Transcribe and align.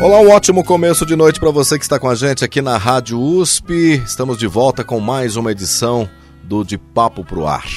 Olá, 0.00 0.18
um 0.18 0.30
ótimo 0.30 0.64
começo 0.64 1.04
de 1.04 1.14
noite 1.14 1.38
para 1.38 1.50
você 1.50 1.76
que 1.76 1.84
está 1.84 1.98
com 1.98 2.08
a 2.08 2.14
gente 2.14 2.42
aqui 2.42 2.62
na 2.62 2.78
Rádio 2.78 3.20
USP. 3.20 4.02
Estamos 4.02 4.38
de 4.38 4.46
volta 4.46 4.82
com 4.82 4.98
mais 4.98 5.36
uma 5.36 5.52
edição 5.52 6.08
do 6.42 6.64
De 6.64 6.78
Papo 6.78 7.22
Pro 7.22 7.46
Ar. 7.46 7.68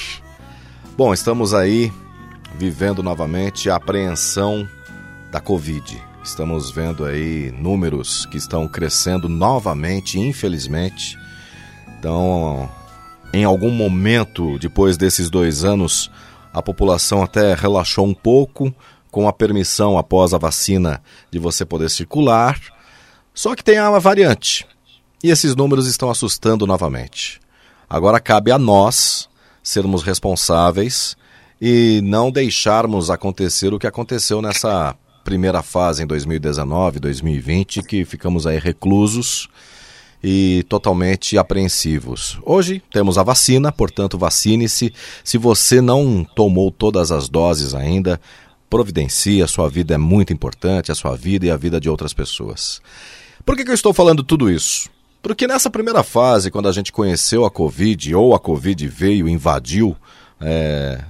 Bom, 0.96 1.14
estamos 1.14 1.54
aí 1.54 1.92
vivendo 2.58 3.04
novamente 3.04 3.70
a 3.70 3.76
apreensão 3.76 4.66
da 5.34 5.42
Covid. 5.42 6.02
Estamos 6.24 6.72
vendo 6.72 7.04
aí 7.04 7.52
números 7.52 8.26
que 8.28 8.38
estão 8.38 8.70
crescendo 8.70 9.28
novamente, 9.28 10.18
infelizmente. 10.18 11.20
Então, 12.00 12.72
em 13.34 13.44
algum 13.44 13.70
momento 13.70 14.58
depois 14.60 14.96
desses 14.96 15.30
dois 15.30 15.66
anos, 15.66 16.10
a 16.54 16.62
população 16.62 17.22
até 17.22 17.54
relaxou 17.54 18.08
um 18.08 18.14
pouco, 18.14 18.74
com 19.14 19.28
a 19.28 19.32
permissão 19.32 19.96
após 19.96 20.34
a 20.34 20.40
vacina 20.40 21.00
de 21.30 21.38
você 21.38 21.64
poder 21.64 21.92
circular. 21.92 22.60
Só 23.32 23.56
que 23.56 23.64
tem 23.64 23.78
a 23.78 24.00
variante. 24.00 24.66
E 25.24 25.30
esses 25.30 25.56
números 25.56 25.86
estão 25.86 26.10
assustando 26.10 26.66
novamente. 26.66 27.40
Agora 27.88 28.20
cabe 28.20 28.52
a 28.52 28.58
nós 28.58 29.30
sermos 29.62 30.02
responsáveis 30.02 31.16
e 31.62 32.02
não 32.04 32.32
deixarmos 32.32 33.12
acontecer 33.12 33.72
o 33.72 33.78
que 33.78 33.86
aconteceu 33.86 34.42
nessa 34.42 34.96
primeira 35.24 35.62
fase 35.62 36.02
em 36.02 36.08
2019, 36.08 37.00
2020, 37.00 37.84
que 37.84 38.04
ficamos 38.06 38.48
aí 38.48 38.58
reclusos 38.58 39.48
e 40.24 40.66
totalmente 40.70 41.38
apreensivos. 41.38 42.40
Hoje 42.44 42.82
temos 42.92 43.18
a 43.18 43.24
vacina, 43.24 43.72
portanto, 43.72 44.18
vacine-se. 44.18 44.94
Se 45.24 45.38
você 45.38 45.82
não 45.82 46.26
tomou 46.36 46.72
todas 46.72 47.12
as 47.12 47.28
doses 47.28 47.76
ainda, 47.76 48.20
providencie, 48.74 49.44
a 49.44 49.48
sua 49.48 49.70
vida 49.70 49.94
é 49.94 50.00
muito 50.00 50.34
importante, 50.34 50.92
a 50.92 50.96
sua 50.96 51.16
vida 51.16 51.46
e 51.46 51.52
a 51.52 51.56
vida 51.56 51.80
de 51.80 51.88
outras 51.88 52.12
pessoas. 52.12 52.82
Por 53.46 53.56
que, 53.56 53.64
que 53.64 53.70
eu 53.70 53.76
estou 53.76 53.94
falando 53.94 54.24
tudo 54.24 54.50
isso? 54.50 54.90
Porque 55.22 55.46
nessa 55.46 55.70
primeira 55.70 56.02
fase, 56.02 56.50
quando 56.50 56.68
a 56.68 56.72
gente 56.72 56.92
conheceu 56.92 57.46
a 57.46 57.52
Covid, 57.52 58.16
ou 58.16 58.34
a 58.34 58.40
Covid 58.40 58.88
veio, 58.88 59.30
invadiu 59.30 59.96
é, 60.42 61.04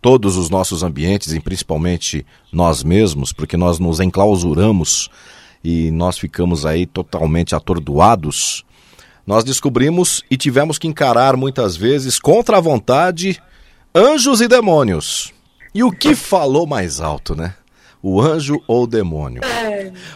todos 0.00 0.38
os 0.38 0.48
nossos 0.48 0.82
ambientes, 0.82 1.34
e 1.34 1.38
principalmente 1.38 2.24
nós 2.50 2.82
mesmos, 2.82 3.30
porque 3.30 3.58
nós 3.58 3.78
nos 3.78 4.00
enclausuramos 4.00 5.10
e 5.62 5.90
nós 5.90 6.16
ficamos 6.16 6.64
aí 6.64 6.86
totalmente 6.86 7.54
atordoados, 7.54 8.64
nós 9.26 9.44
descobrimos 9.44 10.24
e 10.30 10.36
tivemos 10.38 10.78
que 10.78 10.88
encarar 10.88 11.36
muitas 11.36 11.76
vezes 11.76 12.18
contra 12.18 12.56
a 12.56 12.60
vontade 12.60 13.38
anjos 13.94 14.40
e 14.40 14.48
demônios. 14.48 15.35
E 15.76 15.84
o 15.84 15.92
que 15.92 16.14
falou 16.14 16.66
mais 16.66 17.02
alto, 17.02 17.36
né? 17.36 17.54
O 18.02 18.18
anjo 18.18 18.62
ou 18.66 18.84
o 18.84 18.86
demônio? 18.86 19.42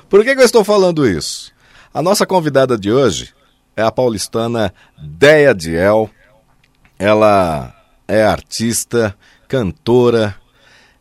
Por 0.08 0.24
que, 0.24 0.34
que 0.34 0.40
eu 0.40 0.46
estou 0.46 0.64
falando 0.64 1.06
isso? 1.06 1.52
A 1.92 2.00
nossa 2.00 2.24
convidada 2.24 2.78
de 2.78 2.90
hoje 2.90 3.34
é 3.76 3.82
a 3.82 3.92
paulistana 3.92 4.72
Deia 4.96 5.54
Diel. 5.54 6.08
Ela 6.98 7.74
é 8.08 8.22
artista, 8.22 9.14
cantora 9.46 10.34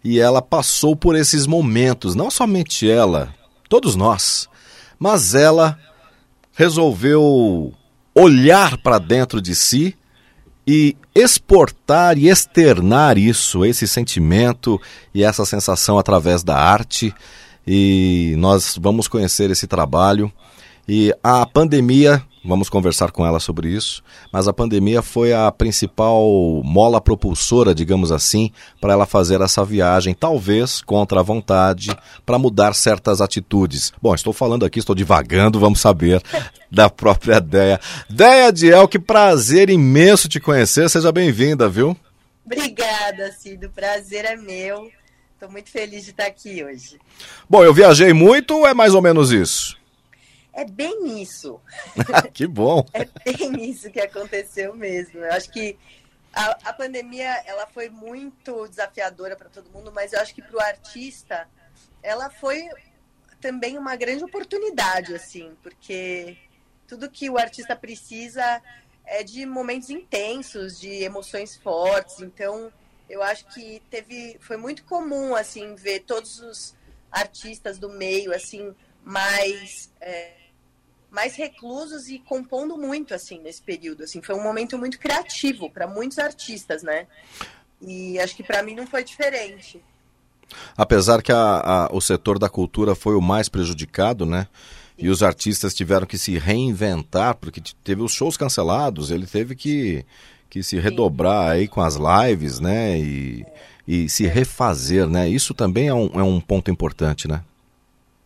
e 0.03 0.19
ela 0.19 0.41
passou 0.41 0.93
por 0.93 1.15
esses 1.15 1.47
momentos, 1.47 2.13
não 2.13 2.29
somente 2.29 2.89
ela, 2.91 3.33
todos 3.69 3.95
nós, 3.95 4.49
mas 4.99 5.35
ela 5.35 5.79
resolveu 6.51 7.73
olhar 8.13 8.77
para 8.79 8.99
dentro 8.99 9.41
de 9.41 9.55
si 9.55 9.97
e 10.71 10.95
exportar 11.15 12.15
e 12.15 12.29
externar 12.29 13.17
isso, 13.17 13.65
esse 13.65 13.87
sentimento 13.87 14.79
e 15.15 15.23
essa 15.23 15.43
sensação 15.43 15.97
através 15.97 16.43
da 16.43 16.55
arte. 16.55 17.11
E 17.65 18.35
nós 18.37 18.77
vamos 18.79 19.07
conhecer 19.07 19.49
esse 19.49 19.65
trabalho. 19.65 20.31
E 20.87 21.11
a 21.23 21.43
pandemia 21.43 22.23
Vamos 22.49 22.67
conversar 22.67 23.11
com 23.11 23.23
ela 23.23 23.39
sobre 23.39 23.69
isso. 23.69 24.01
Mas 24.33 24.47
a 24.47 24.53
pandemia 24.53 25.03
foi 25.03 25.31
a 25.31 25.51
principal 25.51 26.23
mola 26.65 26.99
propulsora, 26.99 27.75
digamos 27.75 28.11
assim, 28.11 28.51
para 28.81 28.93
ela 28.93 29.05
fazer 29.05 29.39
essa 29.39 29.63
viagem, 29.63 30.15
talvez 30.15 30.81
contra 30.81 31.19
a 31.19 31.23
vontade, 31.23 31.95
para 32.25 32.39
mudar 32.39 32.73
certas 32.73 33.21
atitudes. 33.21 33.93
Bom, 34.01 34.15
estou 34.15 34.33
falando 34.33 34.65
aqui, 34.65 34.79
estou 34.79 34.95
divagando, 34.95 35.59
vamos 35.59 35.79
saber 35.79 36.23
da 36.71 36.89
própria 36.89 37.39
Deia. 37.39 37.79
Deia 38.09 38.51
Diel, 38.51 38.87
que 38.87 38.97
prazer 38.97 39.69
imenso 39.69 40.27
te 40.27 40.39
conhecer. 40.39 40.89
Seja 40.89 41.11
bem-vinda, 41.11 41.69
viu? 41.69 41.95
Obrigada, 42.43 43.31
Cido. 43.31 43.67
O 43.67 43.69
prazer 43.69 44.25
é 44.25 44.35
meu. 44.35 44.89
Estou 45.35 45.51
muito 45.51 45.69
feliz 45.69 46.03
de 46.03 46.09
estar 46.09 46.25
aqui 46.25 46.63
hoje. 46.63 46.97
Bom, 47.47 47.63
eu 47.63 47.75
viajei 47.75 48.11
muito 48.11 48.57
ou 48.57 48.67
é 48.67 48.73
mais 48.73 48.95
ou 48.95 49.03
menos 49.03 49.31
isso? 49.31 49.78
É 50.53 50.65
bem 50.65 51.21
isso. 51.21 51.59
que 52.33 52.47
bom. 52.47 52.85
é 52.93 53.05
bem 53.05 53.69
isso 53.69 53.91
que 53.91 53.99
aconteceu 53.99 54.75
mesmo. 54.75 55.19
Eu 55.19 55.31
acho 55.31 55.51
que 55.51 55.77
a, 56.33 56.69
a 56.69 56.73
pandemia 56.73 57.43
ela 57.45 57.65
foi 57.67 57.89
muito 57.89 58.67
desafiadora 58.67 59.35
para 59.35 59.49
todo 59.49 59.69
mundo, 59.71 59.91
mas 59.93 60.13
eu 60.13 60.19
acho 60.19 60.33
que 60.33 60.41
para 60.41 60.57
o 60.57 60.61
artista 60.61 61.47
ela 62.01 62.29
foi 62.29 62.69
também 63.39 63.77
uma 63.77 63.95
grande 63.95 64.23
oportunidade, 64.23 65.15
assim, 65.15 65.55
porque 65.61 66.37
tudo 66.87 67.09
que 67.09 67.29
o 67.29 67.37
artista 67.37 67.75
precisa 67.75 68.61
é 69.05 69.23
de 69.23 69.45
momentos 69.45 69.89
intensos, 69.89 70.79
de 70.79 71.03
emoções 71.03 71.55
fortes. 71.55 72.19
Então, 72.21 72.71
eu 73.09 73.23
acho 73.23 73.45
que 73.47 73.81
teve, 73.89 74.37
foi 74.39 74.57
muito 74.57 74.83
comum, 74.83 75.35
assim, 75.35 75.73
ver 75.75 76.01
todos 76.01 76.39
os 76.39 76.75
artistas 77.11 77.79
do 77.79 77.89
meio, 77.89 78.33
assim, 78.33 78.75
mais 79.09 79.89
é, 79.99 80.33
mais 81.09 81.35
reclusos 81.35 82.09
e 82.09 82.19
compondo 82.19 82.77
muito 82.77 83.15
assim 83.15 83.39
nesse 83.39 83.59
período. 83.59 84.03
Assim, 84.03 84.21
foi 84.21 84.35
um 84.35 84.43
momento 84.43 84.77
muito 84.77 84.99
criativo 84.99 85.67
para 85.67 85.87
muitos 85.87 86.19
artistas, 86.19 86.83
né? 86.83 87.07
E 87.81 88.19
acho 88.19 88.35
que 88.35 88.43
para 88.43 88.61
mim 88.61 88.75
não 88.75 88.85
foi 88.85 89.03
diferente. 89.03 89.81
Apesar 90.77 91.23
que 91.23 91.31
a, 91.31 91.37
a, 91.37 91.89
o 91.91 91.99
setor 91.99 92.37
da 92.37 92.47
cultura 92.47 92.93
foi 92.93 93.15
o 93.15 93.21
mais 93.21 93.49
prejudicado, 93.49 94.27
né? 94.27 94.47
E 94.95 95.09
os 95.09 95.23
artistas 95.23 95.73
tiveram 95.73 96.05
que 96.05 96.17
se 96.17 96.37
reinventar, 96.37 97.35
porque 97.35 97.61
teve 97.83 98.03
os 98.03 98.11
shows 98.11 98.37
cancelados, 98.37 99.09
ele 99.09 99.25
teve 99.25 99.55
que, 99.55 100.05
que 100.49 100.61
se 100.61 100.77
redobrar 100.77 101.49
aí 101.49 101.67
com 101.67 101.81
as 101.81 101.95
lives, 101.95 102.59
né? 102.59 102.99
E, 102.99 103.43
é. 103.43 103.53
e 103.87 104.09
se 104.09 104.27
refazer, 104.27 105.07
né? 105.07 105.27
Isso 105.27 105.55
também 105.55 105.87
é 105.87 105.93
um, 105.93 106.11
é 106.13 106.23
um 106.23 106.39
ponto 106.39 106.69
importante, 106.69 107.27
né? 107.27 107.43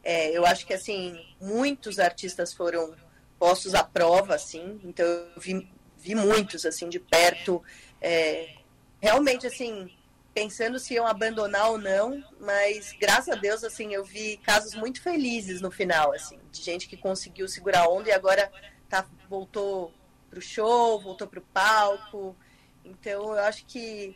É, 0.04 0.32
eu 0.32 0.46
acho 0.46 0.66
que 0.66 0.74
assim, 0.74 1.18
muitos 1.40 1.98
artistas 1.98 2.54
foram 2.54 2.94
postos 3.40 3.74
à 3.74 3.84
prova, 3.84 4.36
assim, 4.36 4.80
então 4.84 5.06
eu 5.06 5.28
vi, 5.38 5.70
vi 5.98 6.16
muitos, 6.16 6.66
assim, 6.66 6.90
de 6.90 7.00
perto, 7.00 7.64
é, 8.02 8.56
realmente, 9.02 9.46
assim, 9.48 9.92
pensando 10.34 10.80
se 10.80 10.94
iam 10.94 11.06
abandonar 11.06 11.70
ou 11.70 11.78
não, 11.78 12.24
mas 12.40 12.94
graças 13.00 13.30
a 13.30 13.40
Deus, 13.40 13.64
assim, 13.64 13.94
eu 13.94 14.04
vi 14.04 14.38
casos 14.38 14.74
muito 14.74 15.02
felizes 15.02 15.62
no 15.62 15.70
final, 15.70 16.14
assim, 16.14 16.40
de 16.52 16.62
gente 16.62 16.88
que 16.88 16.98
conseguiu 16.98 17.48
segurar 17.48 17.82
a 17.82 17.90
onda 17.90 18.10
e 18.10 18.12
agora 18.14 18.52
tá, 18.90 19.06
voltou 19.30 19.94
pro 20.30 20.42
show, 20.42 21.00
voltou 21.02 21.28
pro 21.28 21.42
palco, 21.42 22.36
então 22.84 23.36
eu 23.36 23.40
acho 23.40 23.66
que 23.66 24.16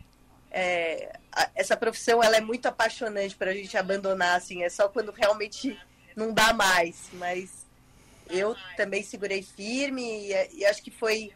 é, 0.51 1.17
essa 1.55 1.75
profissão 1.77 2.23
ela 2.23 2.37
é 2.37 2.41
muito 2.41 2.65
apaixonante 2.67 3.35
para 3.35 3.51
a 3.51 3.53
gente 3.53 3.77
abandonar, 3.77 4.37
assim, 4.37 4.63
é 4.63 4.69
só 4.69 4.87
quando 4.87 5.11
realmente 5.11 5.77
não 6.15 6.33
dá 6.33 6.53
mais. 6.53 7.09
Mas 7.13 7.65
eu 8.29 8.55
também 8.75 9.03
segurei 9.03 9.41
firme 9.41 10.03
e, 10.03 10.59
e 10.59 10.65
acho 10.65 10.81
que 10.81 10.91
foi, 10.91 11.31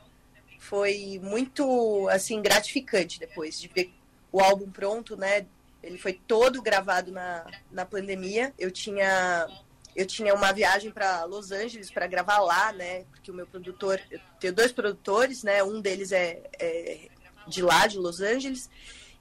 foi 0.59 1.19
muito 1.23 2.07
assim 2.09 2.41
gratificante 2.41 3.19
depois 3.19 3.59
de 3.59 3.67
ver 3.67 3.93
o 4.31 4.41
álbum 4.41 4.69
pronto, 4.69 5.15
né? 5.15 5.45
Ele 5.83 5.97
foi 5.97 6.13
todo 6.13 6.61
gravado 6.61 7.11
na, 7.11 7.45
na 7.71 7.85
pandemia. 7.85 8.53
Eu 8.57 8.71
tinha 8.71 9.47
eu 9.95 10.05
tinha 10.05 10.33
uma 10.33 10.53
viagem 10.53 10.89
para 10.89 11.25
Los 11.25 11.51
Angeles 11.51 11.91
para 11.91 12.07
gravar 12.07 12.39
lá, 12.39 12.71
né? 12.71 13.03
Porque 13.11 13.29
o 13.29 13.33
meu 13.33 13.45
produtor, 13.45 13.99
eu 14.09 14.19
tenho 14.39 14.53
dois 14.53 14.71
produtores, 14.71 15.43
né? 15.43 15.61
Um 15.63 15.81
deles 15.81 16.11
é, 16.13 16.41
é 16.57 17.07
de 17.47 17.61
lá, 17.61 17.87
de 17.87 17.97
Los 17.97 18.21
Angeles. 18.21 18.69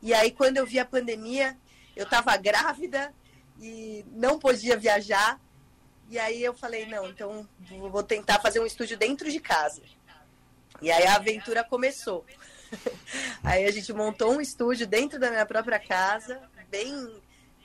E 0.02 0.14
aí 0.14 0.31
quando 0.31 0.56
eu 0.56 0.67
vi 0.67 0.79
a 0.79 0.85
pandemia, 0.85 1.56
eu 1.94 2.05
estava 2.05 2.37
grávida 2.37 3.14
e 3.61 4.05
não 4.12 4.38
podia 4.38 4.76
viajar. 4.76 5.41
E 6.08 6.19
aí 6.19 6.43
eu 6.43 6.55
falei, 6.55 6.87
não, 6.87 7.08
então 7.08 7.49
vou 7.69 8.02
tentar 8.02 8.41
fazer 8.41 8.61
um 8.61 8.67
estúdio 8.67 8.97
dentro 8.97 9.31
de 9.31 9.38
casa. 9.38 9.82
E 10.82 10.91
aí 10.91 11.06
a 11.06 11.17
aventura 11.17 11.62
começou. 11.62 12.25
aí 13.44 13.64
a 13.64 13.70
gente 13.70 13.93
montou 13.93 14.32
um 14.32 14.41
estúdio 14.41 14.87
dentro 14.87 15.19
da 15.19 15.31
minha 15.31 15.47
própria 15.47 15.79
casa, 15.79 16.41
bem 16.70 17.20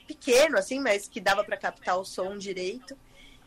pequeno 0.06 0.58
assim, 0.58 0.78
mas 0.78 1.08
que 1.08 1.20
dava 1.20 1.42
para 1.42 1.56
captar 1.56 1.98
o 1.98 2.04
som 2.04 2.36
direito. 2.36 2.96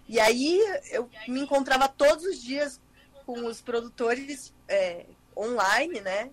E 0.08 0.20
aí 0.20 0.60
eu 0.92 1.10
me 1.28 1.42
encontrava 1.42 1.88
todos 1.88 2.26
os 2.26 2.42
dias 2.42 2.82
com 3.26 3.46
os 3.46 3.62
produtores 3.62 4.54
é, 4.68 5.06
online, 5.38 6.02
né? 6.02 6.32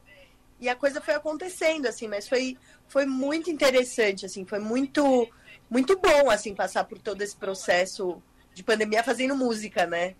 E 0.60 0.68
a 0.68 0.74
coisa 0.74 1.00
foi 1.00 1.14
acontecendo, 1.14 1.86
assim, 1.86 2.08
mas 2.08 2.28
foi, 2.28 2.56
foi 2.88 3.04
muito 3.04 3.50
interessante, 3.50 4.24
assim, 4.24 4.44
foi 4.44 4.58
muito, 4.58 5.28
muito 5.68 5.98
bom, 5.98 6.30
assim, 6.30 6.54
passar 6.54 6.84
por 6.84 6.98
todo 6.98 7.20
esse 7.22 7.36
processo 7.36 8.22
de 8.54 8.62
pandemia 8.62 9.04
fazendo 9.04 9.36
música, 9.36 9.86
né? 9.86 10.14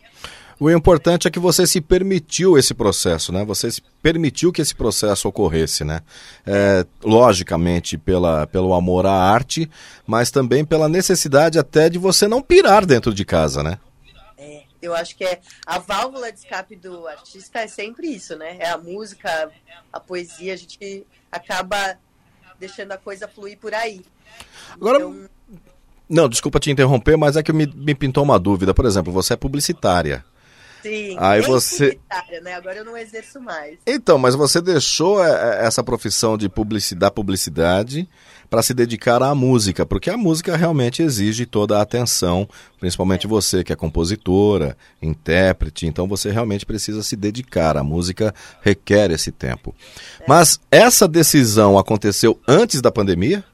O 0.60 0.70
importante 0.70 1.26
é 1.26 1.30
que 1.30 1.38
você 1.38 1.66
se 1.66 1.80
permitiu 1.80 2.58
esse 2.58 2.74
processo, 2.74 3.32
né? 3.32 3.44
Você 3.44 3.70
se 3.70 3.82
permitiu 4.02 4.52
que 4.52 4.60
esse 4.60 4.74
processo 4.74 5.26
ocorresse, 5.28 5.84
né? 5.84 6.00
É, 6.46 6.84
logicamente 7.02 7.96
pela, 7.96 8.46
pelo 8.46 8.74
amor 8.74 9.06
à 9.06 9.12
arte, 9.12 9.70
mas 10.06 10.30
também 10.30 10.64
pela 10.64 10.88
necessidade 10.88 11.58
até 11.58 11.88
de 11.88 11.98
você 11.98 12.28
não 12.28 12.42
pirar 12.42 12.84
dentro 12.84 13.12
de 13.12 13.24
casa, 13.24 13.62
né? 13.62 13.78
Eu 14.80 14.94
acho 14.94 15.16
que 15.16 15.24
é 15.24 15.40
a 15.66 15.78
válvula 15.78 16.30
de 16.32 16.38
escape 16.38 16.76
do 16.76 17.06
artista 17.06 17.60
é 17.60 17.66
sempre 17.66 18.08
isso, 18.08 18.36
né? 18.36 18.56
É 18.58 18.68
a 18.68 18.78
música, 18.78 19.50
a 19.92 20.00
poesia, 20.00 20.54
a 20.54 20.56
gente 20.56 21.06
acaba 21.30 21.98
deixando 22.58 22.92
a 22.92 22.98
coisa 22.98 23.28
fluir 23.28 23.58
por 23.58 23.74
aí. 23.74 24.04
Agora, 24.72 24.98
então... 24.98 25.28
não, 26.08 26.28
desculpa 26.28 26.60
te 26.60 26.70
interromper, 26.70 27.16
mas 27.16 27.36
é 27.36 27.42
que 27.42 27.52
me, 27.52 27.66
me 27.66 27.94
pintou 27.94 28.24
uma 28.24 28.38
dúvida. 28.38 28.74
Por 28.74 28.84
exemplo, 28.84 29.12
você 29.12 29.34
é 29.34 29.36
publicitária. 29.36 30.24
Sim, 30.86 31.16
aí 31.18 31.40
você 31.40 31.98
né? 32.42 32.54
Agora 32.54 32.76
eu 32.76 32.84
não 32.84 32.96
exerço 32.96 33.40
mais. 33.40 33.76
Então, 33.84 34.18
mas 34.18 34.36
você 34.36 34.60
deixou 34.60 35.22
é, 35.24 35.30
é, 35.30 35.66
essa 35.66 35.82
profissão 35.82 36.38
de 36.38 36.48
publicidade, 36.48 37.12
publicidade 37.12 38.08
para 38.48 38.62
se 38.62 38.72
dedicar 38.72 39.20
à 39.20 39.34
música, 39.34 39.84
porque 39.84 40.08
a 40.08 40.16
música 40.16 40.56
realmente 40.56 41.02
exige 41.02 41.44
toda 41.44 41.76
a 41.76 41.82
atenção, 41.82 42.48
principalmente 42.78 43.26
é. 43.26 43.28
você 43.28 43.64
que 43.64 43.72
é 43.72 43.76
compositora, 43.76 44.76
intérprete, 45.02 45.86
então 45.86 46.06
você 46.06 46.30
realmente 46.30 46.64
precisa 46.64 47.02
se 47.02 47.16
dedicar. 47.16 47.76
A 47.76 47.82
música 47.82 48.32
requer 48.62 49.10
esse 49.10 49.32
tempo. 49.32 49.74
É. 50.20 50.24
Mas 50.28 50.60
essa 50.70 51.08
decisão 51.08 51.76
aconteceu 51.76 52.40
antes 52.46 52.80
da 52.80 52.92
pandemia? 52.92 53.44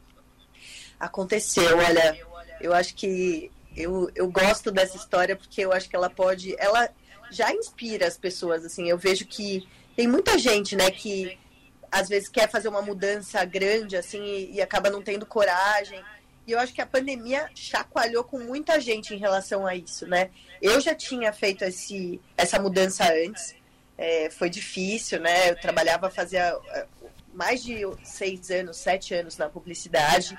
Aconteceu, 1.00 1.78
olha, 1.78 2.14
eu 2.60 2.74
acho 2.74 2.94
que 2.94 3.50
eu, 3.74 4.10
eu 4.14 4.30
gosto 4.30 4.70
dessa 4.70 4.98
história 4.98 5.34
porque 5.34 5.62
eu 5.62 5.72
acho 5.72 5.88
que 5.88 5.96
ela 5.96 6.10
pode, 6.10 6.54
ela 6.58 6.90
já 7.32 7.52
inspira 7.52 8.06
as 8.06 8.16
pessoas, 8.16 8.64
assim. 8.64 8.88
Eu 8.88 8.98
vejo 8.98 9.26
que 9.26 9.66
tem 9.96 10.06
muita 10.06 10.38
gente, 10.38 10.76
né, 10.76 10.90
que 10.90 11.38
às 11.90 12.08
vezes 12.08 12.28
quer 12.28 12.48
fazer 12.50 12.68
uma 12.68 12.80
mudança 12.80 13.44
grande, 13.44 13.96
assim, 13.96 14.22
e, 14.22 14.54
e 14.54 14.62
acaba 14.62 14.88
não 14.88 15.02
tendo 15.02 15.26
coragem. 15.26 16.02
E 16.46 16.52
eu 16.52 16.58
acho 16.58 16.72
que 16.72 16.80
a 16.80 16.86
pandemia 16.86 17.50
chacoalhou 17.54 18.24
com 18.24 18.38
muita 18.38 18.80
gente 18.80 19.14
em 19.14 19.18
relação 19.18 19.66
a 19.66 19.76
isso, 19.76 20.06
né? 20.06 20.30
Eu 20.60 20.80
já 20.80 20.94
tinha 20.94 21.32
feito 21.32 21.62
esse, 21.64 22.20
essa 22.36 22.58
mudança 22.58 23.04
antes, 23.04 23.54
é, 23.96 24.30
foi 24.30 24.50
difícil, 24.50 25.20
né? 25.20 25.50
Eu 25.50 25.60
trabalhava, 25.60 26.10
fazia 26.10 26.58
é, 26.70 26.86
mais 27.32 27.62
de 27.62 27.82
seis 28.02 28.50
anos, 28.50 28.76
sete 28.76 29.14
anos 29.14 29.36
na 29.36 29.48
publicidade. 29.48 30.36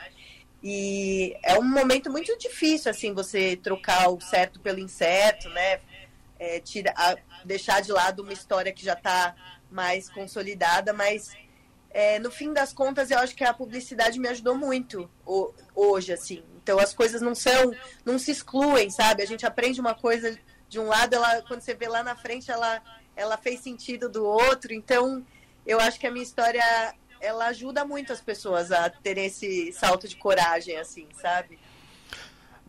E 0.62 1.36
é 1.44 1.58
um 1.58 1.64
momento 1.64 2.10
muito 2.10 2.38
difícil, 2.38 2.90
assim, 2.90 3.14
você 3.14 3.56
trocar 3.56 4.10
o 4.10 4.20
certo 4.20 4.60
pelo 4.60 4.80
incerto, 4.80 5.50
né? 5.50 5.80
É, 6.44 6.60
tira, 6.60 6.94
a, 6.98 7.16
deixar 7.46 7.82
de 7.82 7.92
lado 7.92 8.22
uma 8.22 8.34
história 8.34 8.74
que 8.74 8.84
já 8.84 8.94
está 8.94 9.34
mais 9.72 10.10
consolidada, 10.10 10.92
mas 10.92 11.32
é, 11.90 12.20
no 12.20 12.30
fim 12.30 12.52
das 12.52 12.74
contas 12.74 13.10
eu 13.10 13.18
acho 13.20 13.34
que 13.34 13.46
a 13.46 13.54
publicidade 13.54 14.20
me 14.20 14.28
ajudou 14.28 14.56
muito 14.56 15.10
hoje, 15.74 16.12
assim. 16.12 16.44
Então 16.62 16.78
as 16.80 16.94
coisas 16.94 17.22
não 17.22 17.34
são, 17.34 17.74
não 18.06 18.20
se 18.20 18.32
excluem, 18.32 18.90
sabe? 18.90 19.24
A 19.24 19.26
gente 19.26 19.46
aprende 19.46 19.80
uma 19.80 19.96
coisa 19.96 20.38
de 20.68 20.80
um 20.80 20.88
lado, 20.88 21.16
ela, 21.16 21.42
quando 21.44 21.62
você 21.62 21.74
vê 21.74 21.88
lá 21.88 22.04
na 22.04 22.16
frente, 22.16 22.52
ela, 22.52 22.82
ela 23.16 23.38
fez 23.38 23.62
sentido 23.62 24.10
do 24.10 24.26
outro. 24.26 24.74
Então 24.74 25.26
eu 25.66 25.80
acho 25.80 25.98
que 25.98 26.08
a 26.08 26.12
minha 26.12 26.24
história 26.24 26.64
ela 27.22 27.48
ajuda 27.48 27.86
muito 27.86 28.12
as 28.12 28.20
pessoas 28.20 28.70
a 28.70 28.90
terem 28.90 29.28
esse 29.28 29.72
salto 29.72 30.10
de 30.10 30.18
coragem, 30.18 30.78
assim, 30.78 31.08
sabe? 31.22 31.58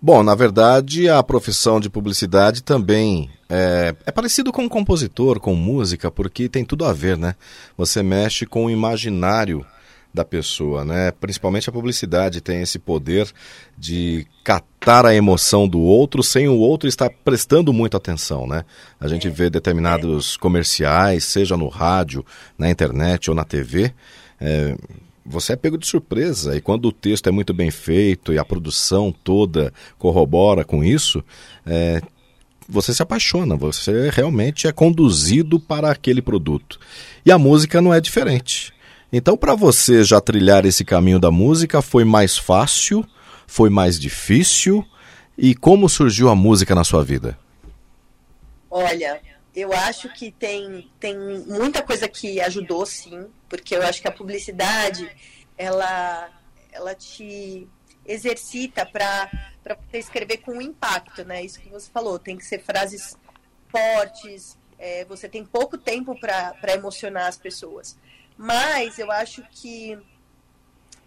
Bom, 0.01 0.23
na 0.23 0.35
verdade, 0.35 1.09
a 1.09 1.23
profissão 1.23 1.81
de 1.81 1.89
publicidade 1.89 2.63
também 2.63 3.31
é, 3.55 3.95
é, 4.07 4.11
parecido 4.11 4.53
com 4.53 4.69
compositor, 4.69 5.39
com 5.39 5.55
música, 5.55 6.11
porque 6.11 6.49
tem 6.49 6.65
tudo 6.65 6.85
a 6.85 6.93
ver, 6.93 7.17
né? 7.17 7.37
Você 7.77 8.03
mexe 8.03 8.45
com 8.45 8.67
o 8.67 8.71
imaginário 8.71 9.65
da 10.13 10.25
pessoa, 10.25 10.85
né? 10.85 11.13
Principalmente 11.13 11.69
a 11.69 11.73
publicidade 11.73 12.41
tem 12.41 12.63
esse 12.63 12.79
poder 12.79 13.31
de 13.79 14.27
catar 14.43 15.07
a 15.07 15.15
emoção 15.15 15.69
do 15.69 15.81
outro 15.81 16.23
sem 16.23 16.49
o 16.49 16.57
outro 16.57 16.89
estar 16.89 17.11
prestando 17.25 17.73
muita 17.73 17.97
atenção, 17.97 18.47
né? 18.47 18.65
A 18.99 19.07
gente 19.07 19.29
vê 19.29 19.49
determinados 19.49 20.37
comerciais, 20.37 21.25
seja 21.25 21.57
no 21.57 21.69
rádio, 21.69 22.25
na 22.59 22.69
internet 22.69 23.31
ou 23.31 23.37
na 23.37 23.45
TV, 23.45 23.93
é, 24.41 24.77
você 25.25 25.55
é 25.55 25.57
pego 25.57 25.79
de 25.79 25.87
surpresa. 25.87 26.57
E 26.57 26.61
quando 26.61 26.87
o 26.87 26.93
texto 26.93 27.29
é 27.29 27.33
muito 27.33 27.55
bem 27.55 27.71
feito 27.71 28.33
e 28.33 28.39
a 28.39 28.45
produção 28.45 29.13
toda 29.13 29.73
corrobora 29.99 30.65
com 30.65 30.85
isso, 30.85 31.25
é, 31.65 32.03
você 32.69 32.95
se 32.95 33.03
apaixona, 33.03 33.57
você 33.57 34.11
realmente 34.11 34.67
é 34.67 34.73
conduzido 34.73 35.59
para 35.61 35.91
aquele 35.91 36.23
produto. 36.23 36.79
E 37.25 37.31
a 37.31 37.39
música 37.39 37.81
não 37.81 37.93
é 37.93 38.01
diferente. 38.01 38.73
Então, 39.13 39.37
para 39.37 39.55
você 39.55 40.03
já 40.03 40.21
trilhar 40.21 40.67
esse 40.67 40.85
caminho 40.85 41.19
da 41.19 41.31
música, 41.31 41.81
foi 41.81 42.05
mais 42.05 42.37
fácil, 42.37 43.07
foi 43.47 43.71
mais 43.71 43.99
difícil? 43.99 44.85
E 45.37 45.55
como 45.55 45.89
surgiu 45.89 46.29
a 46.29 46.35
música 46.35 46.75
na 46.75 46.85
sua 46.85 47.05
vida? 47.05 47.39
Olha, 48.71 49.21
eu 49.55 49.73
acho 49.73 50.13
que 50.13 50.33
tem, 50.33 50.91
tem 50.99 51.17
muita 51.47 51.81
coisa 51.83 52.09
que 52.09 52.41
ajudou, 52.41 52.85
sim, 52.85 53.27
porque 53.49 53.77
eu 53.77 53.83
acho 53.83 54.03
que 54.03 54.09
a 54.09 54.13
publicidade, 54.13 55.09
ela, 55.57 56.29
ela 56.73 56.95
te 56.95 57.69
exercita 58.07 58.85
para 58.85 59.31
você 59.89 59.99
escrever 59.99 60.39
com 60.39 60.61
impacto, 60.61 61.25
né? 61.25 61.43
Isso 61.43 61.61
que 61.61 61.69
você 61.69 61.91
falou, 61.91 62.19
tem 62.19 62.37
que 62.37 62.45
ser 62.45 62.61
frases 62.61 63.17
fortes, 63.69 64.59
é, 64.79 65.05
você 65.05 65.29
tem 65.29 65.45
pouco 65.45 65.79
tempo 65.79 66.19
para 66.19 66.75
emocionar 66.75 67.27
as 67.27 67.39
pessoas. 67.39 67.97
Mas 68.37 68.99
eu 68.99 69.11
acho 69.11 69.43
que 69.51 69.99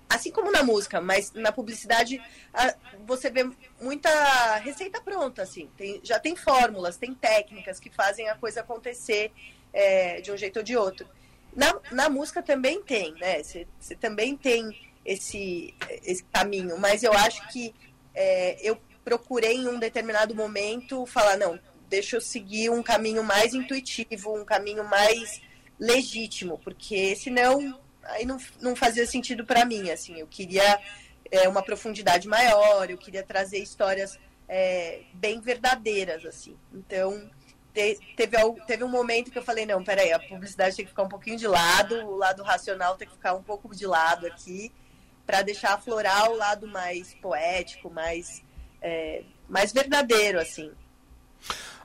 assim 0.10 0.32
como 0.32 0.52
na 0.52 0.64
música, 0.64 1.02
mas 1.02 1.34
na 1.34 1.52
publicidade 1.52 2.22
a, 2.54 2.74
você 3.06 3.30
vê 3.30 3.50
muita 3.82 4.56
receita 4.58 5.02
pronta, 5.02 5.44
assim. 5.44 5.70
Tem, 5.78 6.00
já 6.04 6.20
tem 6.20 6.36
fórmulas, 6.36 6.98
tem 6.98 7.14
técnicas 7.14 7.80
que 7.80 7.90
fazem 7.90 8.30
a 8.30 8.36
coisa 8.36 8.62
acontecer 8.62 9.32
é, 9.74 10.22
de 10.22 10.32
um 10.32 10.38
jeito 10.38 10.58
ou 10.58 10.64
de 10.64 10.76
outro. 10.76 11.08
Na, 11.56 11.80
na 11.92 12.10
música 12.10 12.42
também 12.42 12.82
tem, 12.82 13.14
né? 13.14 13.42
Você 13.44 13.96
também 14.00 14.36
tem 14.38 14.87
esse, 15.08 15.74
esse 16.04 16.24
caminho, 16.26 16.78
mas 16.78 17.02
eu 17.02 17.14
acho 17.14 17.48
que 17.48 17.74
é, 18.14 18.58
eu 18.62 18.78
procurei 19.06 19.56
em 19.56 19.70
um 19.70 19.80
determinado 19.80 20.36
momento 20.36 21.06
falar, 21.06 21.38
não, 21.38 21.58
deixa 21.90 22.18
eu 22.18 22.22
seguir 22.22 22.70
um 22.70 22.84
caminho 22.84 23.24
mais 23.24 23.54
intuitivo, 23.54 24.36
um 24.36 24.44
caminho 24.44 24.84
mais 24.84 25.42
legítimo, 25.80 26.60
porque 26.60 27.16
senão 27.16 27.80
aí 28.04 28.26
não, 28.26 28.38
não 28.62 28.76
fazia 28.76 29.06
sentido 29.06 29.46
para 29.46 29.64
mim, 29.64 29.90
assim, 29.90 30.20
eu 30.20 30.28
queria 30.28 30.80
é, 31.32 31.48
uma 31.48 31.64
profundidade 31.64 32.28
maior, 32.28 32.90
eu 32.90 32.98
queria 32.98 33.24
trazer 33.24 33.60
histórias 33.60 34.20
é, 34.48 35.02
bem 35.14 35.40
verdadeiras, 35.40 36.26
assim. 36.26 36.56
Então, 36.74 37.30
te, 37.74 38.00
teve, 38.16 38.38
teve 38.66 38.84
um 38.84 38.90
momento 38.90 39.32
que 39.32 39.38
eu 39.38 39.44
falei, 39.44 39.66
não, 39.66 39.84
peraí, 39.84 40.12
a 40.12 40.20
publicidade 40.20 40.76
tem 40.76 40.86
que 40.86 40.92
ficar 40.92 41.04
um 41.04 41.10
pouquinho 41.10 41.38
de 41.38 41.48
lado, 41.48 41.96
o 42.08 42.16
lado 42.16 42.44
racional 42.44 42.96
tem 42.96 43.08
que 43.08 43.14
ficar 43.14 43.34
um 43.36 43.44
pouco 43.44 43.76
de 43.76 43.86
lado 43.86 44.26
aqui, 44.26 44.72
para 45.28 45.42
deixar 45.42 45.74
aflorar 45.74 46.32
o 46.32 46.38
lado 46.38 46.66
mais 46.66 47.14
poético, 47.16 47.90
mais, 47.90 48.42
é, 48.82 49.24
mais 49.50 49.74
verdadeiro, 49.74 50.40
assim. 50.40 50.72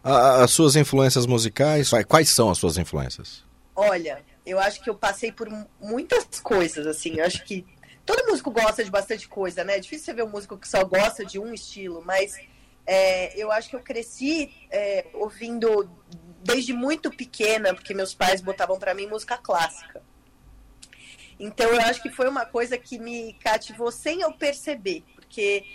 As 0.05 0.53
suas 0.53 0.77
influências 0.77 1.27
musicais, 1.27 1.91
quais 2.09 2.31
são 2.31 2.49
as 2.51 2.59
suas 2.59 2.79
influências? 2.79 3.45
Olha, 3.75 4.23
eu 4.47 4.59
acho 4.59 4.81
que 4.81 4.89
eu 4.89 4.95
passei 4.95 5.33
por 5.33 5.49
muitas 5.81 6.41
coisas, 6.41 6.87
assim. 6.87 7.19
Eu 7.19 7.27
acho 7.27 7.45
que 7.45 7.67
todo 8.07 8.27
músico 8.29 8.51
gosta 8.51 8.85
de 8.85 8.91
bastante 8.91 9.29
coisa, 9.29 9.65
né? 9.65 9.77
É 9.77 9.81
difícil 9.81 10.07
você 10.07 10.15
ver 10.15 10.25
um 10.25 10.31
músico 10.31 10.57
que 10.57 10.69
só 10.69 10.85
gosta 10.85 11.25
de 11.25 11.39
um 11.39 11.53
estilo, 11.53 12.03
mas 12.05 12.37
é, 12.87 13.37
eu 13.41 13.51
acho 13.51 13.71
que 13.71 13.77
eu 13.77 13.81
cresci 13.81 14.53
é, 14.71 15.07
ouvindo 15.15 15.91
desde 16.45 16.73
muito 16.73 17.11
pequena, 17.11 17.75
porque 17.75 17.95
meus 17.95 18.15
pais 18.15 18.41
botavam 18.41 18.79
para 18.79 18.95
mim 18.95 19.07
música 19.07 19.37
clássica. 19.37 20.03
Então 21.43 21.69
eu 21.71 21.81
acho 21.81 22.01
que 22.01 22.09
foi 22.09 22.29
uma 22.29 22.47
coisa 22.47 22.79
que 22.79 23.01
me 23.01 23.33
cativou 23.35 23.91
sem 23.91 24.21
eu 24.21 24.33
perceber, 24.33 25.03
porque 25.17 25.67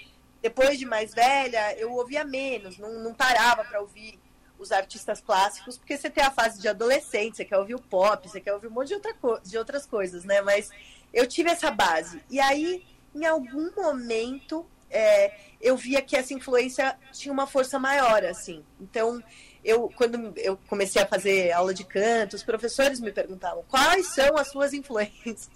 depois 0.42 0.80
de 0.80 0.86
mais 0.86 1.14
velha, 1.14 1.78
eu 1.78 1.92
ouvia 1.92 2.24
menos, 2.24 2.78
não, 2.78 3.04
não 3.04 3.14
parava 3.14 3.66
para 3.66 3.82
ouvir 3.82 4.18
os 4.58 4.72
artistas 4.72 5.20
clássicos, 5.20 5.78
porque 5.78 5.98
você 5.98 6.10
tem 6.10 6.24
a 6.24 6.32
fase 6.32 6.62
de 6.62 6.70
adolescente, 6.70 7.36
você 7.36 7.44
quer 7.44 7.58
ouvir 7.58 7.76
o 7.76 7.82
pop, 7.82 8.30
você 8.30 8.40
quer 8.40 8.54
ouvir 8.54 8.68
um 8.68 8.72
monte 8.72 8.88
de, 8.88 8.94
outra 8.94 9.14
de 9.44 9.58
outras 9.58 9.86
coisas, 9.86 10.24
né? 10.24 10.40
Mas 10.40 10.70
eu 11.14 11.28
tive 11.28 11.50
essa 11.50 11.70
base. 11.70 12.24
E 12.30 12.40
aí, 12.40 12.86
em 13.14 13.26
algum 13.26 13.70
momento, 13.76 14.66
é, 14.90 15.34
eu 15.60 15.76
via 15.76 16.02
que 16.02 16.16
essa 16.16 16.34
influência 16.34 16.98
tinha 17.12 17.34
uma 17.34 17.46
força 17.46 17.78
maior, 17.78 18.24
assim. 18.24 18.64
Então, 18.80 19.22
eu 19.68 19.92
quando 19.96 20.34
eu 20.38 20.58
comecei 20.68 21.02
a 21.02 21.06
fazer 21.06 21.52
aula 21.52 21.74
de 21.74 21.84
canto, 21.84 22.36
os 22.36 22.44
professores 22.44 23.00
me 23.00 23.12
perguntavam 23.12 23.64
quais 23.68 24.14
são 24.14 24.38
as 24.38 24.50
suas 24.50 24.74
influências. 24.74 25.50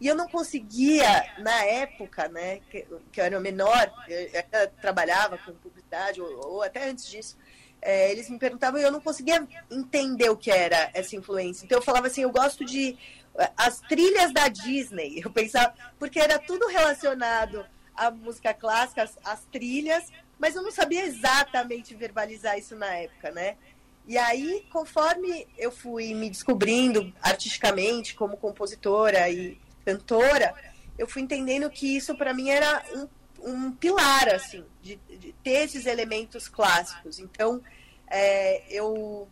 E 0.00 0.06
eu 0.06 0.14
não 0.14 0.28
conseguia, 0.28 1.26
na 1.38 1.64
época, 1.64 2.28
né, 2.28 2.60
que, 2.70 2.86
que 3.10 3.20
eu 3.20 3.24
era 3.24 3.40
menor, 3.40 3.92
eu, 4.06 4.20
eu 4.32 4.70
trabalhava 4.80 5.36
com 5.38 5.52
publicidade, 5.54 6.20
ou, 6.20 6.52
ou 6.52 6.62
até 6.62 6.88
antes 6.88 7.08
disso, 7.08 7.36
é, 7.82 8.10
eles 8.12 8.30
me 8.30 8.38
perguntavam 8.38 8.78
e 8.78 8.84
eu 8.84 8.92
não 8.92 9.00
conseguia 9.00 9.44
entender 9.68 10.30
o 10.30 10.36
que 10.36 10.52
era 10.52 10.88
essa 10.94 11.16
influência. 11.16 11.64
Então 11.64 11.78
eu 11.78 11.82
falava 11.82 12.06
assim, 12.06 12.22
eu 12.22 12.30
gosto 12.30 12.64
de 12.64 12.96
as 13.56 13.80
trilhas 13.80 14.32
da 14.32 14.46
Disney. 14.48 15.20
Eu 15.24 15.30
pensava, 15.30 15.74
porque 15.98 16.20
era 16.20 16.38
tudo 16.38 16.68
relacionado 16.68 17.66
à 17.94 18.10
música 18.10 18.54
clássica, 18.54 19.02
as, 19.02 19.18
as 19.24 19.44
trilhas, 19.46 20.04
mas 20.38 20.54
eu 20.54 20.62
não 20.62 20.70
sabia 20.70 21.04
exatamente 21.04 21.94
verbalizar 21.94 22.58
isso 22.58 22.76
na 22.76 22.94
época, 22.94 23.30
né? 23.30 23.56
E 24.06 24.16
aí, 24.16 24.66
conforme 24.72 25.46
eu 25.58 25.70
fui 25.70 26.14
me 26.14 26.30
descobrindo 26.30 27.12
artisticamente 27.20 28.14
como 28.14 28.38
compositora 28.38 29.28
e 29.28 29.60
cantora, 29.84 30.54
eu 30.96 31.06
fui 31.06 31.20
entendendo 31.20 31.68
que 31.68 31.96
isso 31.96 32.16
para 32.16 32.32
mim 32.32 32.48
era 32.48 32.82
um, 32.94 33.08
um 33.50 33.72
pilar, 33.72 34.28
assim, 34.28 34.64
de, 34.82 34.96
de, 34.96 35.34
ter 35.44 35.64
esses 35.64 35.84
elementos 35.84 36.48
clássicos. 36.48 37.18
Então, 37.18 37.62
é, 38.06 38.62
eu, 38.70 39.28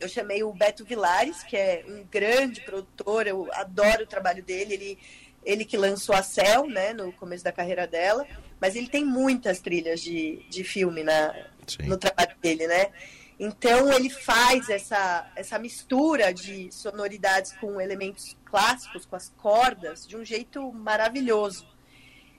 eu 0.00 0.08
chamei 0.08 0.42
o 0.42 0.52
Beto 0.52 0.84
Vilares, 0.84 1.44
que 1.44 1.56
é 1.56 1.84
um 1.86 2.04
grande 2.04 2.62
produtor, 2.62 3.26
eu 3.28 3.48
adoro 3.52 4.02
o 4.02 4.08
trabalho 4.08 4.42
dele, 4.42 4.74
ele, 4.74 4.98
ele 5.44 5.64
que 5.64 5.76
lançou 5.76 6.14
a 6.14 6.22
Cell, 6.22 6.66
né, 6.68 6.92
no 6.92 7.12
começo 7.12 7.44
da 7.44 7.52
carreira 7.52 7.86
dela, 7.86 8.26
mas 8.64 8.76
ele 8.76 8.88
tem 8.88 9.04
muitas 9.04 9.60
trilhas 9.60 10.00
de, 10.00 10.42
de 10.48 10.64
filme 10.64 11.02
na, 11.02 11.34
no 11.82 11.98
trabalho 11.98 12.34
dele, 12.40 12.66
né? 12.66 12.90
Então 13.38 13.92
ele 13.92 14.08
faz 14.08 14.70
essa, 14.70 15.30
essa 15.36 15.58
mistura 15.58 16.32
de 16.32 16.72
sonoridades 16.72 17.52
com 17.60 17.78
elementos 17.78 18.34
clássicos, 18.46 19.04
com 19.04 19.16
as 19.16 19.28
cordas, 19.36 20.06
de 20.06 20.16
um 20.16 20.24
jeito 20.24 20.72
maravilhoso. 20.72 21.68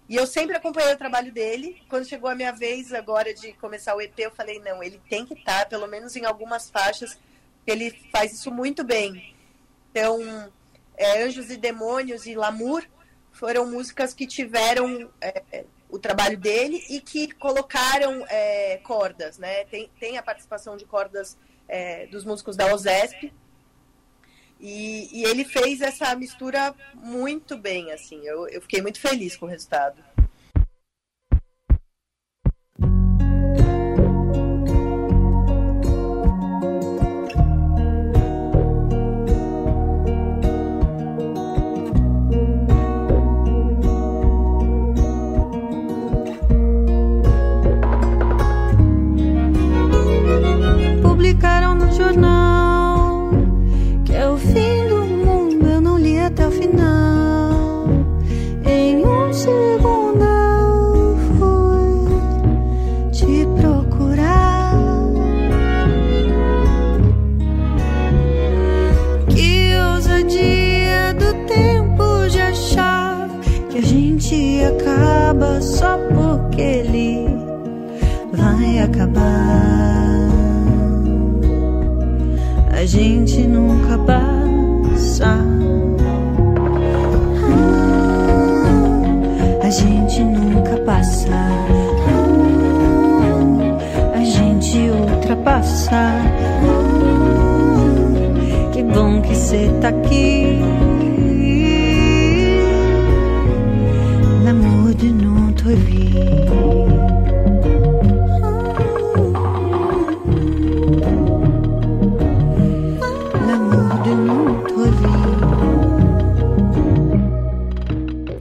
E 0.10 0.15
eu 0.15 0.25
sempre 0.25 0.55
acompanhei 0.55 0.96
o 0.96 0.98
trabalho 0.98 1.32
dele. 1.32 1.79
Quando 1.88 2.10
chegou 2.10 2.27
a 2.27 2.34
minha 2.34 2.51
vez 2.51 2.91
agora 2.91 3.32
de 3.32 3.53
começar 3.53 3.96
o 3.96 4.01
EP, 4.01 4.17
eu 4.17 4.32
falei, 4.32 4.58
não, 4.58 4.82
ele 4.82 5.00
tem 5.08 5.27
que 5.27 5.36
estar, 5.36 5.70
pelo 5.70 5.86
menos 5.86 6.15
em 6.15 6.25
algumas 6.25 6.72
faixas, 6.72 7.20
ele 7.67 7.91
faz 8.12 8.34
isso 8.34 8.50
muito 8.50 8.84
bem. 8.84 9.36
Então, 9.91 10.51
é, 10.98 11.22
Anjos 11.22 11.51
e 11.51 11.58
Demônios 11.58 12.25
e 12.25 12.34
Lamour 12.34 12.84
foram 13.32 13.70
músicas 13.70 14.12
que 14.12 14.25
tiveram 14.25 15.12
é, 15.22 15.65
o 15.89 16.00
trabalho 16.00 16.38
dele 16.38 16.84
e 16.89 17.00
que 17.00 17.32
colocaram 17.32 18.25
é, 18.27 18.77
cordas, 18.77 19.38
né? 19.38 19.65
Tem, 19.65 19.89
tem 20.00 20.18
a 20.18 20.24
participação 20.24 20.75
de 20.75 20.86
cordas 20.86 21.38
é, 21.68 22.08
dos 22.08 22.25
músicos 22.25 22.56
da 22.56 22.74
OSESP. 22.74 23.34
E, 24.60 25.10
e, 25.12 25.24
ele 25.25 25.44
fez 25.44 25.82
essa 25.82 26.15
mistura 26.15 26.74
muito 26.94 27.58
bem, 27.58 27.92
assim. 27.92 28.25
Eu, 28.25 28.48
eu 28.48 28.62
fiquei 28.62 28.82
muito 28.82 29.00
feliz 29.00 29.36
com 29.36 29.46
o 29.46 29.50
resultado. 29.50 30.01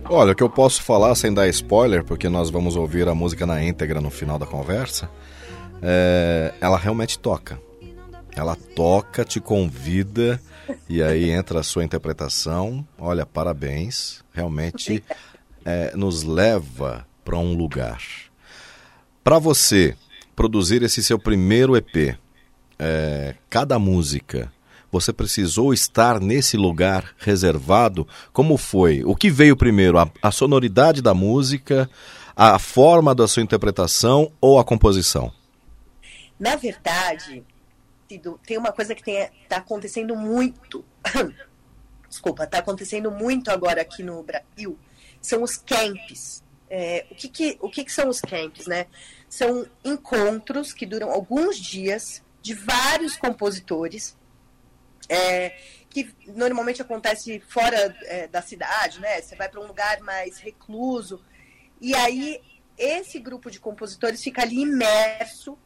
Olha, 0.08 0.32
o 0.32 0.34
que 0.34 0.42
eu 0.42 0.48
posso 0.48 0.82
falar 0.82 1.14
sem 1.16 1.34
dar 1.34 1.48
spoiler, 1.48 2.04
porque 2.04 2.28
nós 2.28 2.48
vamos 2.48 2.76
ouvir 2.76 3.08
a 3.08 3.14
música 3.14 3.44
na 3.44 3.62
íntegra 3.62 4.00
no 4.00 4.10
final 4.10 4.38
da 4.38 4.46
conversa, 4.46 5.10
é, 5.82 6.54
ela 6.60 6.78
realmente 6.78 7.18
toca. 7.18 7.58
Ela 8.36 8.56
toca, 8.76 9.24
te 9.24 9.40
convida, 9.40 10.40
e 10.88 11.02
aí 11.02 11.30
entra 11.30 11.60
a 11.60 11.62
sua 11.62 11.84
interpretação. 11.84 12.86
Olha, 12.98 13.24
parabéns. 13.24 14.22
Realmente 14.32 15.02
é, 15.64 15.96
nos 15.96 16.22
leva 16.22 17.06
para 17.24 17.38
um 17.38 17.54
lugar. 17.54 18.02
Para 19.22 19.38
você 19.38 19.96
produzir 20.36 20.82
esse 20.82 21.02
seu 21.02 21.18
primeiro 21.18 21.76
EP, 21.76 22.16
é, 22.78 23.34
cada 23.48 23.78
música 23.78 24.52
você 24.94 25.12
precisou 25.12 25.74
estar 25.74 26.20
nesse 26.20 26.56
lugar 26.56 27.14
reservado? 27.18 28.06
Como 28.32 28.56
foi? 28.56 29.02
O 29.04 29.16
que 29.16 29.28
veio 29.28 29.56
primeiro? 29.56 29.98
A, 29.98 30.08
a 30.22 30.30
sonoridade 30.30 31.02
da 31.02 31.12
música, 31.12 31.90
a 32.36 32.58
forma 32.60 33.12
da 33.12 33.26
sua 33.26 33.42
interpretação 33.42 34.30
ou 34.40 34.58
a 34.58 34.64
composição? 34.64 35.32
Na 36.38 36.54
verdade, 36.54 37.42
tem 38.46 38.58
uma 38.58 38.72
coisa 38.72 38.94
que 38.94 39.10
está 39.10 39.56
acontecendo 39.56 40.16
muito. 40.16 40.84
Desculpa, 42.08 42.44
está 42.44 42.58
acontecendo 42.58 43.10
muito 43.10 43.50
agora 43.50 43.82
aqui 43.82 44.02
no 44.02 44.22
Brasil. 44.22 44.78
São 45.20 45.42
os 45.42 45.56
camps. 45.56 46.42
É, 46.70 47.06
o 47.10 47.14
que, 47.14 47.28
que, 47.28 47.58
o 47.60 47.68
que, 47.68 47.84
que 47.84 47.92
são 47.92 48.08
os 48.08 48.20
camps, 48.20 48.66
né? 48.66 48.86
São 49.28 49.66
encontros 49.84 50.72
que 50.72 50.86
duram 50.86 51.10
alguns 51.10 51.58
dias 51.58 52.22
de 52.40 52.54
vários 52.54 53.16
compositores 53.16 54.16
é, 55.08 55.56
que 55.90 56.12
normalmente 56.26 56.82
acontece 56.82 57.40
fora 57.48 57.96
é, 58.02 58.26
da 58.26 58.42
cidade, 58.42 59.00
né? 59.00 59.20
Você 59.20 59.36
vai 59.36 59.48
para 59.48 59.60
um 59.60 59.66
lugar 59.66 60.00
mais 60.00 60.38
recluso. 60.38 61.22
E 61.80 61.94
aí, 61.94 62.40
esse 62.76 63.18
grupo 63.18 63.50
de 63.50 63.60
compositores 63.60 64.22
fica 64.22 64.42
ali 64.42 64.60
imerso 64.60 65.58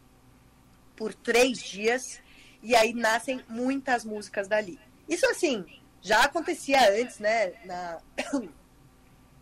por 0.95 1.14
três 1.14 1.59
dias. 1.59 2.21
E 2.62 2.74
aí 2.74 2.92
nascem 2.92 3.42
muitas 3.48 4.04
músicas 4.04 4.48
dali. 4.48 4.78
Isso, 5.08 5.26
assim, 5.26 5.64
já 6.00 6.24
acontecia 6.24 6.90
antes, 7.00 7.18
né? 7.18 7.52
Na, 7.64 7.98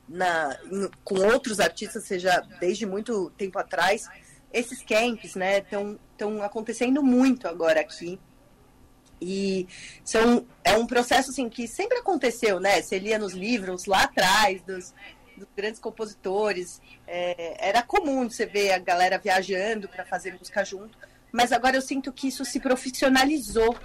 na, 0.09 0.59
com 1.05 1.17
outros 1.21 1.61
artistas, 1.61 2.05
seja 2.05 2.41
desde 2.61 2.87
muito 2.87 3.31
tempo 3.31 3.59
atrás. 3.59 4.09
Esses 4.53 4.83
camps, 4.83 5.35
né? 5.35 5.59
Estão 5.59 6.43
acontecendo 6.43 7.03
muito 7.03 7.49
agora 7.49 7.81
aqui. 7.81 8.19
E 9.21 9.67
são, 10.05 10.47
é 10.63 10.77
um 10.77 10.87
processo 10.87 11.31
assim, 11.31 11.49
que 11.49 11.67
sempre 11.67 11.99
aconteceu, 11.99 12.61
né? 12.61 12.83
Você 12.83 12.99
lia 12.99 13.19
nos 13.19 13.33
livros 13.33 13.87
lá 13.87 14.03
atrás 14.03 14.63
dos, 14.63 14.95
dos 15.37 15.49
grandes 15.57 15.81
compositores. 15.81 16.81
É, 17.07 17.69
era 17.69 17.83
comum 17.83 18.29
você 18.29 18.47
ver 18.47 18.73
a 18.73 18.79
galera 18.79 19.19
viajando 19.19 19.89
para 19.89 20.05
fazer 20.05 20.35
música 20.35 20.65
junto, 20.65 20.99
mas 21.37 21.53
agora 21.53 21.77
eu 21.77 21.83
sinto 21.83 22.11
que 22.11 22.29
isso 22.29 22.47
se 22.47 22.59
profissionalizou 22.59 23.77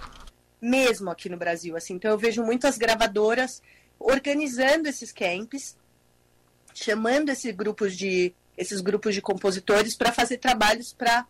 mesmo 0.58 1.10
aqui 1.10 1.28
no 1.28 1.36
Brasil. 1.36 1.76
Assim, 1.76 1.92
então 1.92 2.10
eu 2.10 2.16
vejo 2.16 2.42
muitas 2.42 2.78
gravadoras 2.78 3.60
organizando 3.98 4.88
esses 4.88 5.12
camps, 5.12 5.76
chamando 6.72 7.28
esses 7.28 7.54
grupos 7.54 7.94
de 7.94 8.34
esses 8.56 8.80
grupos 8.80 9.14
de 9.14 9.20
compositores 9.20 9.94
para 9.94 10.10
fazer 10.12 10.38
trabalhos 10.38 10.94
para 10.94 11.26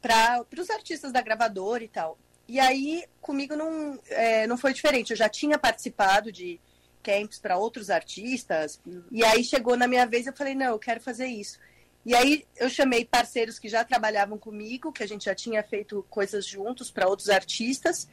para 0.00 0.44
os 0.56 0.70
artistas 0.70 1.10
da 1.10 1.20
gravadora 1.20 1.82
e 1.82 1.88
tal. 1.88 2.16
E 2.46 2.60
aí, 2.60 3.04
comigo 3.20 3.56
não, 3.56 3.98
é, 4.10 4.46
não 4.46 4.56
foi 4.56 4.72
diferente. 4.72 5.10
Eu 5.10 5.16
já 5.16 5.28
tinha 5.28 5.58
participado 5.58 6.30
de 6.30 6.60
camps 7.02 7.40
para 7.40 7.56
outros 7.56 7.90
artistas, 7.90 8.80
e 9.10 9.24
aí 9.24 9.42
chegou 9.42 9.76
na 9.76 9.88
minha 9.88 10.06
vez 10.06 10.28
eu 10.28 10.32
falei: 10.32 10.54
não, 10.54 10.66
eu 10.66 10.78
quero 10.78 11.00
fazer 11.00 11.26
isso. 11.26 11.58
E 12.04 12.14
aí 12.14 12.44
eu 12.56 12.68
chamei 12.68 13.04
parceiros 13.04 13.58
que 13.58 13.68
já 13.68 13.84
trabalhavam 13.84 14.36
comigo, 14.36 14.92
que 14.92 15.02
a 15.02 15.06
gente 15.06 15.26
já 15.26 15.34
tinha 15.34 15.62
feito 15.62 16.04
coisas 16.10 16.44
juntos 16.44 16.90
para 16.90 17.08
outros 17.08 17.28
artistas, 17.28 18.08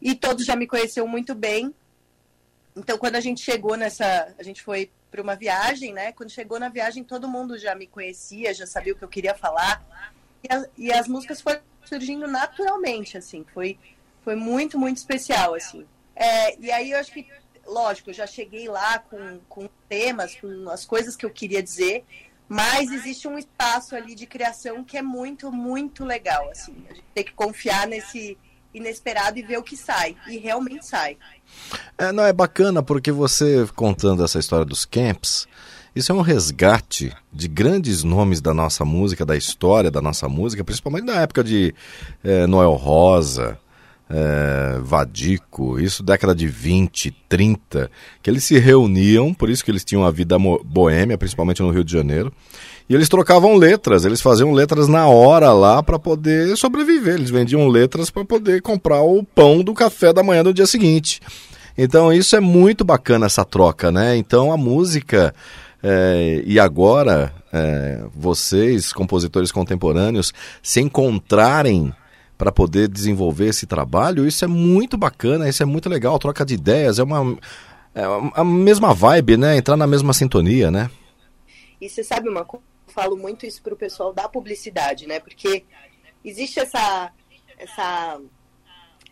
e 0.00 0.14
todos 0.14 0.44
já 0.44 0.54
me 0.54 0.66
conheceram 0.66 1.08
muito 1.08 1.34
bem. 1.34 1.74
Então, 2.76 2.98
quando 2.98 3.16
a 3.16 3.20
gente 3.20 3.40
chegou 3.40 3.76
nessa. 3.76 4.34
A 4.38 4.42
gente 4.42 4.62
foi 4.62 4.90
para 5.10 5.22
uma 5.22 5.36
viagem, 5.36 5.92
né? 5.92 6.12
Quando 6.12 6.30
chegou 6.30 6.58
na 6.58 6.68
viagem, 6.68 7.04
todo 7.04 7.28
mundo 7.28 7.56
já 7.56 7.74
me 7.74 7.86
conhecia, 7.86 8.52
já 8.52 8.66
sabia 8.66 8.92
o 8.92 8.96
que 8.96 9.04
eu 9.04 9.08
queria 9.08 9.34
falar. 9.34 9.82
E, 10.42 10.52
a, 10.52 10.66
e 10.76 10.92
as 10.92 11.06
músicas 11.06 11.40
foram 11.40 11.60
surgindo 11.84 12.26
naturalmente, 12.26 13.16
assim. 13.16 13.46
Foi, 13.54 13.78
foi 14.22 14.34
muito, 14.34 14.78
muito 14.78 14.96
especial, 14.96 15.54
assim. 15.54 15.86
É, 16.16 16.58
e 16.58 16.70
aí 16.70 16.90
eu 16.90 16.98
acho 16.98 17.12
que, 17.12 17.26
lógico, 17.64 18.10
eu 18.10 18.14
já 18.14 18.26
cheguei 18.26 18.68
lá 18.68 18.98
com, 18.98 19.40
com 19.48 19.68
temas, 19.88 20.34
com 20.34 20.68
as 20.68 20.84
coisas 20.84 21.14
que 21.16 21.24
eu 21.24 21.30
queria 21.30 21.62
dizer, 21.62 22.04
mas 22.48 22.92
existe 22.92 23.26
um 23.26 23.38
espaço 23.38 23.96
ali 23.96 24.14
de 24.14 24.26
criação 24.26 24.84
que 24.84 24.96
é 24.96 25.02
muito, 25.02 25.50
muito 25.50 26.04
legal, 26.04 26.48
assim. 26.50 26.74
A 26.90 26.94
gente 26.94 27.04
tem 27.14 27.24
que 27.24 27.32
confiar 27.32 27.86
nesse 27.86 28.36
inesperado 28.74 29.38
e 29.38 29.42
ver 29.42 29.58
o 29.58 29.62
que 29.62 29.76
sai. 29.76 30.16
E 30.28 30.36
realmente 30.38 30.84
sai. 30.86 31.16
É, 31.96 32.12
não, 32.12 32.24
é 32.24 32.32
bacana 32.32 32.82
porque 32.82 33.12
você 33.12 33.66
contando 33.74 34.24
essa 34.24 34.38
história 34.38 34.64
dos 34.64 34.84
camps, 34.84 35.46
isso 35.94 36.10
é 36.10 36.14
um 36.14 36.20
resgate 36.20 37.12
de 37.32 37.46
grandes 37.46 38.02
nomes 38.02 38.40
da 38.40 38.52
nossa 38.52 38.84
música, 38.84 39.24
da 39.24 39.36
história 39.36 39.90
da 39.90 40.02
nossa 40.02 40.28
música, 40.28 40.64
principalmente 40.64 41.04
na 41.04 41.20
época 41.20 41.44
de 41.44 41.72
é, 42.22 42.46
Noel 42.46 42.72
Rosa, 42.72 43.58
é, 44.08 44.78
Vadico, 44.82 45.78
isso 45.80 46.02
década 46.02 46.34
de 46.34 46.46
20, 46.46 47.10
30, 47.28 47.90
que 48.22 48.30
eles 48.30 48.44
se 48.44 48.58
reuniam, 48.58 49.32
por 49.32 49.48
isso 49.48 49.64
que 49.64 49.70
eles 49.70 49.84
tinham 49.84 50.04
a 50.04 50.10
vida 50.10 50.36
boêmia, 50.64 51.18
principalmente 51.18 51.62
no 51.62 51.70
Rio 51.70 51.84
de 51.84 51.92
Janeiro, 51.92 52.32
e 52.88 52.94
eles 52.94 53.08
trocavam 53.08 53.56
letras, 53.56 54.04
eles 54.04 54.20
faziam 54.20 54.52
letras 54.52 54.88
na 54.88 55.06
hora 55.06 55.52
lá 55.52 55.82
para 55.82 55.98
poder 55.98 56.56
sobreviver, 56.56 57.14
eles 57.14 57.30
vendiam 57.30 57.66
letras 57.68 58.10
para 58.10 58.24
poder 58.24 58.60
comprar 58.60 59.02
o 59.02 59.24
pão 59.24 59.62
do 59.62 59.72
café 59.72 60.12
da 60.12 60.22
manhã 60.22 60.44
do 60.44 60.52
dia 60.52 60.66
seguinte. 60.66 61.20
Então 61.76 62.12
isso 62.12 62.36
é 62.36 62.40
muito 62.40 62.84
bacana 62.84 63.26
essa 63.26 63.44
troca, 63.44 63.90
né? 63.90 64.16
Então 64.16 64.52
a 64.52 64.56
música 64.56 65.34
é, 65.82 66.42
e 66.46 66.58
agora, 66.58 67.30
é, 67.52 68.04
vocês, 68.14 68.90
compositores 68.90 69.52
contemporâneos, 69.52 70.32
se 70.62 70.80
encontrarem 70.80 71.92
para 72.44 72.52
poder 72.52 72.88
desenvolver 72.88 73.46
esse 73.46 73.66
trabalho, 73.66 74.28
isso 74.28 74.44
é 74.44 74.48
muito 74.48 74.98
bacana, 74.98 75.48
isso 75.48 75.62
é 75.62 75.66
muito 75.66 75.88
legal. 75.88 76.18
Troca 76.18 76.44
de 76.44 76.52
ideias, 76.52 76.98
é 76.98 77.02
uma, 77.02 77.38
é 77.94 78.02
a 78.34 78.44
mesma 78.44 78.92
vibe, 78.92 79.38
né? 79.38 79.56
Entrar 79.56 79.78
na 79.78 79.86
mesma 79.86 80.12
sintonia, 80.12 80.70
né? 80.70 80.90
E 81.80 81.88
você 81.88 82.04
sabe 82.04 82.28
uma 82.28 82.44
coisa? 82.44 82.62
Eu 82.86 82.92
falo 82.92 83.16
muito 83.16 83.46
isso 83.46 83.62
para 83.62 83.72
o 83.72 83.78
pessoal 83.78 84.12
da 84.12 84.28
publicidade, 84.28 85.06
né? 85.06 85.20
Porque 85.20 85.64
existe 86.22 86.60
essa, 86.60 87.10
essa, 87.56 88.20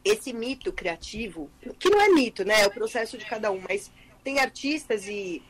esse 0.05 0.35
mito 0.35 0.71
criativo, 0.71 1.49
que 1.79 1.88
não 1.88 2.03
é 2.03 2.11
mito, 2.11 2.45
né? 2.45 2.61
É 2.61 2.66
o 2.66 2.71
processo 2.71 3.16
de 3.16 3.25
cada 3.25 3.51
um, 3.51 3.62
mas 3.66 3.90
tem 4.23 4.40
artistas 4.40 5.09
e 5.09 5.42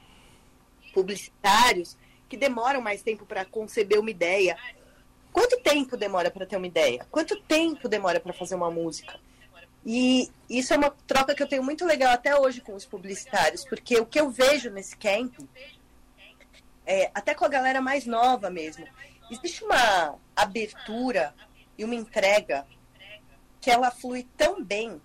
publicitários 0.94 1.96
que 2.28 2.36
demoram 2.36 2.80
mais 2.80 3.02
tempo 3.02 3.26
para 3.26 3.44
conceber 3.44 3.98
uma 3.98 4.10
ideia. 4.10 4.56
Quanto 5.32 5.60
tempo 5.62 5.96
demora 5.96 6.30
para 6.30 6.46
ter 6.46 6.56
uma 6.56 6.66
ideia? 6.66 7.06
Quanto 7.10 7.40
tempo 7.42 7.88
demora 7.88 8.20
para 8.20 8.32
fazer 8.32 8.54
uma 8.54 8.70
música? 8.70 9.18
E 9.84 10.30
isso 10.48 10.72
é 10.72 10.76
uma 10.76 10.90
troca 11.06 11.34
que 11.34 11.42
eu 11.42 11.48
tenho 11.48 11.64
muito 11.64 11.84
legal 11.84 12.12
até 12.12 12.38
hoje 12.38 12.60
com 12.60 12.74
os 12.74 12.84
publicitários, 12.84 13.64
porque 13.64 13.98
o 13.98 14.06
que 14.06 14.20
eu 14.20 14.30
vejo 14.30 14.70
nesse 14.70 14.96
camp, 14.96 15.34
é, 16.86 17.10
até 17.14 17.34
com 17.34 17.44
a 17.44 17.48
galera 17.48 17.80
mais 17.80 18.06
nova 18.06 18.48
mesmo, 18.50 18.86
existe 19.30 19.64
uma 19.64 20.16
abertura 20.36 21.34
e 21.76 21.84
uma 21.84 21.94
entrega 21.94 22.66
que 23.60 23.70
ela 23.70 23.90
flui 23.90 24.26
tão 24.36 24.62
bem 24.62 25.00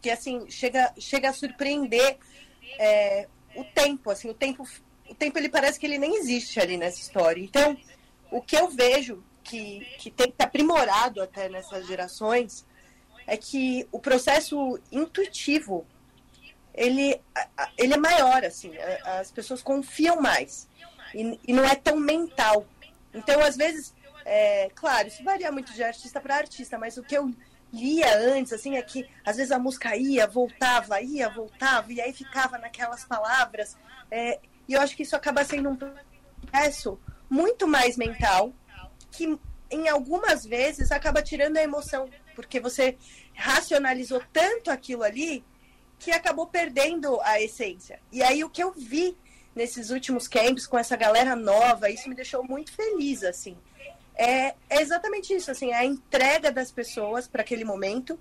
que 0.00 0.10
assim 0.10 0.48
chega, 0.48 0.94
chega 0.98 1.30
a 1.30 1.32
surpreender 1.32 2.16
é, 2.78 3.28
o 3.54 3.64
tempo, 3.64 4.10
assim, 4.10 4.30
o 4.30 4.34
tempo 4.34 4.66
o 5.08 5.14
tempo 5.14 5.38
ele 5.38 5.48
parece 5.48 5.78
que 5.78 5.86
ele 5.86 5.98
nem 5.98 6.16
existe 6.16 6.58
ali 6.60 6.76
nessa 6.76 7.00
história. 7.00 7.40
Então, 7.40 7.76
o 8.30 8.42
que 8.42 8.56
eu 8.56 8.68
vejo 8.68 9.22
que, 9.48 9.80
que 9.98 10.10
tem 10.10 10.26
que 10.26 10.32
estar 10.32 10.44
aprimorado 10.44 11.22
até 11.22 11.48
nessas 11.48 11.86
gerações 11.86 12.66
é 13.26 13.36
que 13.36 13.86
o 13.90 13.98
processo 13.98 14.78
intuitivo 14.90 15.86
ele, 16.74 17.20
ele 17.78 17.94
é 17.94 17.96
maior, 17.96 18.44
assim, 18.44 18.72
as 19.18 19.32
pessoas 19.32 19.62
confiam 19.62 20.20
mais 20.20 20.68
e, 21.14 21.40
e 21.48 21.52
não 21.52 21.64
é 21.64 21.74
tão 21.74 21.96
mental. 21.96 22.66
Então, 23.14 23.40
às 23.40 23.56
vezes, 23.56 23.94
é, 24.24 24.70
claro, 24.74 25.08
isso 25.08 25.24
varia 25.24 25.50
muito 25.50 25.72
de 25.72 25.82
artista 25.82 26.20
para 26.20 26.36
artista, 26.36 26.78
mas 26.78 26.98
o 26.98 27.02
que 27.02 27.16
eu 27.16 27.34
lia 27.72 28.18
antes, 28.18 28.52
assim, 28.52 28.76
é 28.76 28.82
que 28.82 29.08
às 29.24 29.36
vezes 29.36 29.50
a 29.50 29.58
música 29.58 29.96
ia, 29.96 30.26
voltava, 30.26 31.00
ia, 31.00 31.28
voltava, 31.30 31.92
e 31.92 32.00
aí 32.00 32.12
ficava 32.12 32.58
naquelas 32.58 33.04
palavras. 33.04 33.76
É, 34.10 34.38
e 34.68 34.74
eu 34.74 34.80
acho 34.80 34.94
que 34.94 35.02
isso 35.02 35.16
acaba 35.16 35.44
sendo 35.44 35.70
um 35.70 35.76
processo 35.76 37.00
muito 37.28 37.66
mais 37.66 37.96
mental, 37.96 38.52
que 39.16 39.38
em 39.70 39.88
algumas 39.88 40.44
vezes 40.44 40.92
acaba 40.92 41.22
tirando 41.22 41.56
a 41.56 41.62
emoção, 41.62 42.08
porque 42.34 42.60
você 42.60 42.96
racionalizou 43.34 44.22
tanto 44.32 44.70
aquilo 44.70 45.02
ali 45.02 45.44
que 45.98 46.10
acabou 46.10 46.46
perdendo 46.46 47.20
a 47.22 47.40
essência. 47.40 47.98
E 48.12 48.22
aí 48.22 48.44
o 48.44 48.50
que 48.50 48.62
eu 48.62 48.72
vi 48.72 49.16
nesses 49.54 49.90
últimos 49.90 50.28
camps 50.28 50.66
com 50.66 50.78
essa 50.78 50.96
galera 50.96 51.34
nova, 51.34 51.90
isso 51.90 52.08
me 52.08 52.14
deixou 52.14 52.44
muito 52.44 52.72
feliz, 52.72 53.24
assim. 53.24 53.56
É, 54.14 54.54
é 54.68 54.80
exatamente 54.82 55.34
isso, 55.34 55.50
assim, 55.50 55.72
a 55.72 55.84
entrega 55.84 56.52
das 56.52 56.70
pessoas 56.70 57.26
para 57.26 57.42
aquele 57.42 57.64
momento 57.64 58.18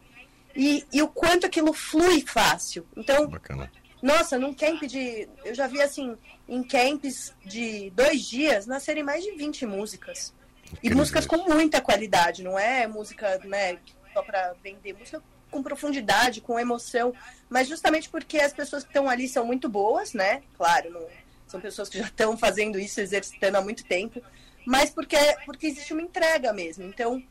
e, 0.55 0.85
e, 0.91 1.01
o 1.01 1.07
quanto 1.07 1.45
aquilo 1.45 1.73
flui 1.73 2.21
fácil. 2.21 2.87
Então, 2.95 3.27
Bacana. 3.27 3.69
nossa, 4.01 4.39
num 4.39 4.53
camp 4.53 4.83
de. 4.83 5.27
Eu 5.43 5.53
já 5.53 5.67
vi 5.67 5.81
assim, 5.81 6.17
em 6.47 6.63
camps 6.63 7.33
de 7.45 7.89
dois 7.91 8.21
dias, 8.21 8.65
nascerem 8.65 9.03
mais 9.03 9.23
de 9.23 9.31
20 9.31 9.65
músicas. 9.65 10.33
E 10.81 10.93
músicas 10.93 11.25
com 11.25 11.37
muita 11.37 11.81
qualidade, 11.81 12.43
não 12.43 12.57
é 12.57 12.87
música 12.87 13.39
né, 13.43 13.77
só 14.13 14.21
para 14.21 14.53
vender, 14.63 14.93
música 14.93 15.21
com 15.49 15.63
profundidade, 15.63 16.41
com 16.41 16.59
emoção, 16.59 17.13
mas 17.49 17.67
justamente 17.67 18.09
porque 18.09 18.39
as 18.39 18.53
pessoas 18.53 18.83
que 18.83 18.89
estão 18.89 19.09
ali 19.09 19.27
são 19.27 19.45
muito 19.45 19.69
boas, 19.69 20.13
né? 20.13 20.41
Claro, 20.57 20.91
não, 20.91 21.07
são 21.47 21.61
pessoas 21.61 21.87
que 21.87 21.97
já 21.97 22.05
estão 22.05 22.37
fazendo 22.37 22.79
isso, 22.79 22.99
exercitando 22.99 23.57
há 23.57 23.61
muito 23.61 23.85
tempo, 23.85 24.21
mas 24.65 24.89
porque, 24.89 25.17
porque 25.45 25.67
existe 25.67 25.93
uma 25.93 26.01
entrega 26.01 26.51
mesmo. 26.51 26.83
Então, 26.83 27.23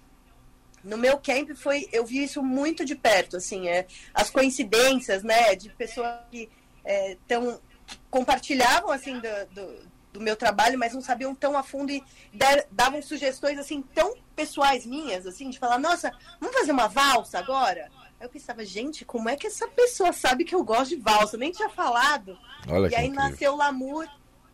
no 0.82 0.96
meu 0.96 1.18
camp 1.18 1.50
foi, 1.54 1.88
eu 1.92 2.04
vi 2.04 2.22
isso 2.22 2.42
muito 2.42 2.84
de 2.84 2.94
perto, 2.94 3.36
assim, 3.36 3.68
é, 3.68 3.86
as 4.12 4.30
coincidências, 4.30 5.22
né, 5.22 5.54
de 5.54 5.68
pessoas 5.70 6.20
que 6.30 6.48
estão 7.20 7.50
é, 7.50 7.58
compartilhavam 8.10 8.90
assim 8.90 9.18
do, 9.18 9.54
do, 9.54 9.88
do, 10.14 10.20
meu 10.20 10.36
trabalho, 10.36 10.78
mas 10.78 10.94
não 10.94 11.00
sabiam 11.00 11.34
tão 11.34 11.58
a 11.58 11.62
fundo 11.62 11.90
e 11.90 12.02
der, 12.32 12.66
davam 12.70 13.02
sugestões 13.02 13.58
assim 13.58 13.82
tão 13.82 14.14
pessoais 14.34 14.86
minhas, 14.86 15.26
assim, 15.26 15.50
de 15.50 15.58
falar, 15.58 15.78
nossa, 15.78 16.10
vamos 16.40 16.56
fazer 16.56 16.72
uma 16.72 16.88
valsa 16.88 17.38
agora? 17.38 17.90
Aí 18.18 18.26
eu 18.26 18.30
pensava, 18.30 18.64
gente, 18.64 19.04
como 19.04 19.28
é 19.28 19.36
que 19.36 19.46
essa 19.46 19.68
pessoa 19.68 20.12
sabe 20.12 20.44
que 20.44 20.54
eu 20.54 20.64
gosto 20.64 20.96
de 20.96 21.02
valsa? 21.02 21.36
Eu 21.36 21.40
nem 21.40 21.50
tinha 21.50 21.68
falado. 21.68 22.38
Olha 22.68 22.88
e 22.88 22.94
aí 22.94 23.06
incrível. 23.06 23.30
nasceu 23.30 23.52
o 23.52 23.56
Lamour 23.56 24.08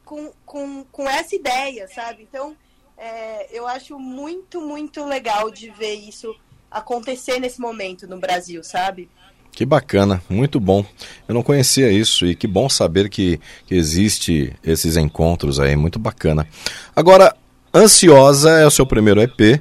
com, 0.04 0.32
com, 0.44 0.84
com 0.84 1.08
essa 1.08 1.36
ideia, 1.36 1.86
sabe? 1.88 2.24
Então, 2.24 2.56
é, 2.96 3.48
eu 3.56 3.66
acho 3.66 3.98
muito, 3.98 4.60
muito 4.60 5.04
legal 5.04 5.50
de 5.50 5.70
ver 5.70 5.94
isso 5.94 6.34
acontecer 6.70 7.38
nesse 7.38 7.60
momento 7.60 8.06
no 8.06 8.18
Brasil, 8.18 8.62
sabe? 8.62 9.10
Que 9.52 9.66
bacana, 9.66 10.22
muito 10.28 10.58
bom. 10.58 10.84
Eu 11.28 11.34
não 11.34 11.42
conhecia 11.42 11.90
isso 11.90 12.26
e 12.26 12.34
que 12.34 12.46
bom 12.46 12.68
saber 12.68 13.08
que, 13.08 13.40
que 13.66 13.74
existe 13.74 14.54
esses 14.64 14.96
encontros 14.96 15.60
aí, 15.60 15.76
muito 15.76 15.98
bacana. 15.98 16.46
Agora, 16.94 17.34
Ansiosa 17.74 18.50
é 18.50 18.66
o 18.66 18.70
seu 18.70 18.86
primeiro 18.86 19.20
EP, 19.20 19.60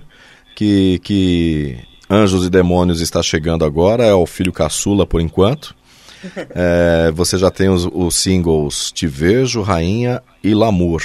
que, 0.56 1.00
que 1.04 1.78
Anjos 2.10 2.46
e 2.46 2.50
Demônios 2.50 3.02
está 3.02 3.22
chegando 3.22 3.64
agora, 3.64 4.04
é 4.04 4.14
o 4.14 4.26
filho 4.26 4.52
caçula 4.52 5.06
por 5.06 5.22
enquanto. 5.22 5.76
É, 6.52 7.12
você 7.12 7.38
já 7.38 7.50
tem 7.50 7.70
os, 7.70 7.88
os 7.94 8.14
singles 8.14 8.92
Te 8.92 9.08
Vejo, 9.08 9.62
Rainha 9.62 10.22
e 10.44 10.54
Lamour. 10.54 11.02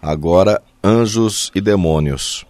Agora, 0.00 0.62
Anjos 0.82 1.52
e 1.54 1.60
Demônios. 1.60 2.46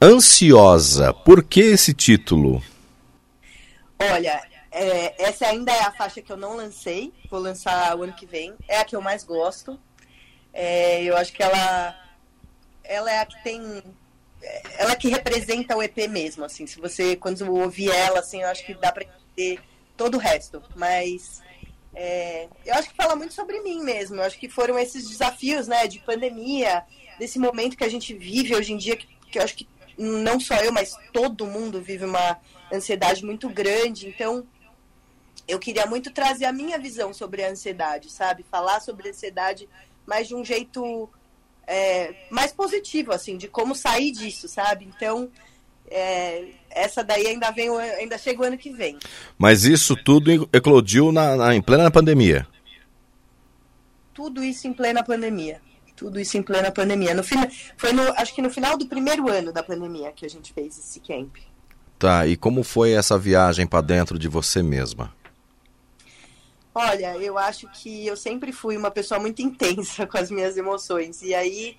Ansiosa, 0.00 1.12
por 1.12 1.44
que 1.44 1.60
esse 1.60 1.92
título? 1.92 2.62
Olha, 3.98 4.40
é, 4.70 5.22
essa 5.22 5.46
ainda 5.46 5.72
é 5.72 5.80
a 5.80 5.92
faixa 5.92 6.20
que 6.20 6.30
eu 6.30 6.36
não 6.36 6.56
lancei, 6.56 7.12
vou 7.30 7.40
lançar 7.40 7.96
o 7.96 8.02
ano 8.02 8.12
que 8.12 8.26
vem. 8.26 8.54
É 8.68 8.78
a 8.78 8.84
que 8.84 8.96
eu 8.96 9.00
mais 9.00 9.24
gosto. 9.24 9.78
É, 10.52 11.02
eu 11.02 11.16
acho 11.16 11.32
que 11.32 11.42
ela, 11.42 11.94
ela 12.84 13.10
é 13.10 13.20
a 13.20 13.26
que 13.26 13.42
tem, 13.42 13.82
ela 14.78 14.92
é 14.92 14.96
que 14.96 15.08
representa 15.08 15.76
o 15.76 15.82
EP 15.82 16.08
mesmo, 16.08 16.44
assim. 16.44 16.66
Se 16.66 16.78
você 16.80 17.16
quando 17.16 17.50
ouvir 17.54 17.90
ela, 17.90 18.20
assim, 18.20 18.42
eu 18.42 18.48
acho 18.48 18.64
que 18.64 18.74
dá 18.74 18.92
para 18.92 19.04
entender 19.04 19.60
todo 19.96 20.16
o 20.16 20.18
resto. 20.18 20.62
Mas 20.74 21.42
é, 21.94 22.48
eu 22.64 22.74
acho 22.74 22.90
que 22.90 22.96
fala 22.96 23.16
muito 23.16 23.34
sobre 23.34 23.60
mim 23.60 23.82
mesmo. 23.82 24.16
Eu 24.16 24.22
acho 24.22 24.38
que 24.38 24.48
foram 24.48 24.78
esses 24.78 25.08
desafios, 25.08 25.66
né, 25.66 25.86
de 25.86 25.98
pandemia, 26.00 26.84
desse 27.18 27.38
momento 27.38 27.76
que 27.76 27.84
a 27.84 27.88
gente 27.88 28.14
vive 28.14 28.54
hoje 28.54 28.72
em 28.72 28.76
dia, 28.76 28.96
que, 28.96 29.06
que 29.30 29.38
eu 29.38 29.42
acho 29.42 29.56
que 29.56 29.66
não 29.98 30.38
só 30.38 30.56
eu, 30.56 30.72
mas 30.72 30.96
todo 31.12 31.46
mundo 31.46 31.80
vive 31.80 32.04
uma 32.04 32.38
ansiedade 32.72 33.24
muito 33.24 33.48
grande. 33.48 34.08
Então, 34.08 34.46
eu 35.48 35.58
queria 35.58 35.86
muito 35.86 36.10
trazer 36.10 36.44
a 36.44 36.52
minha 36.52 36.78
visão 36.78 37.12
sobre 37.12 37.44
a 37.44 37.50
ansiedade, 37.50 38.10
sabe? 38.10 38.44
Falar 38.50 38.80
sobre 38.80 39.08
a 39.08 39.10
ansiedade, 39.10 39.68
mas 40.06 40.28
de 40.28 40.34
um 40.34 40.44
jeito 40.44 41.08
é, 41.66 42.14
mais 42.30 42.52
positivo, 42.52 43.12
assim, 43.12 43.36
de 43.36 43.48
como 43.48 43.74
sair 43.74 44.12
disso, 44.12 44.48
sabe? 44.48 44.84
Então, 44.84 45.30
é, 45.88 46.48
essa 46.70 47.02
daí 47.02 47.26
ainda 47.26 47.50
vem, 47.50 47.68
ainda 47.70 48.18
chega 48.18 48.42
o 48.42 48.44
ano 48.44 48.58
que 48.58 48.70
vem. 48.70 48.98
Mas 49.38 49.64
isso 49.64 49.96
tudo 49.96 50.48
eclodiu 50.52 51.12
na, 51.12 51.36
na, 51.36 51.54
em 51.54 51.62
plena 51.62 51.90
pandemia. 51.90 52.46
Tudo 54.12 54.42
isso 54.42 54.66
em 54.66 54.72
plena 54.72 55.02
pandemia. 55.02 55.60
Tudo 55.94 56.20
isso 56.20 56.36
em 56.36 56.42
plena 56.42 56.70
pandemia. 56.70 57.14
No 57.14 57.22
fim, 57.22 57.36
foi 57.76 57.92
no, 57.92 58.02
acho 58.16 58.34
que 58.34 58.42
no 58.42 58.50
final 58.50 58.76
do 58.76 58.86
primeiro 58.86 59.30
ano 59.30 59.52
da 59.52 59.62
pandemia 59.62 60.12
que 60.12 60.26
a 60.26 60.28
gente 60.28 60.52
fez 60.52 60.78
esse 60.78 61.00
camp. 61.00 61.36
Tá, 61.98 62.26
e 62.26 62.36
como 62.36 62.62
foi 62.62 62.92
essa 62.92 63.18
viagem 63.18 63.66
para 63.66 63.80
dentro 63.80 64.18
de 64.18 64.28
você 64.28 64.62
mesma? 64.62 65.14
Olha, 66.78 67.16
eu 67.16 67.38
acho 67.38 67.66
que 67.68 68.06
eu 68.06 68.14
sempre 68.18 68.52
fui 68.52 68.76
uma 68.76 68.90
pessoa 68.90 69.18
muito 69.18 69.40
intensa 69.40 70.06
com 70.06 70.18
as 70.18 70.30
minhas 70.30 70.58
emoções. 70.58 71.22
E 71.22 71.34
aí 71.34 71.74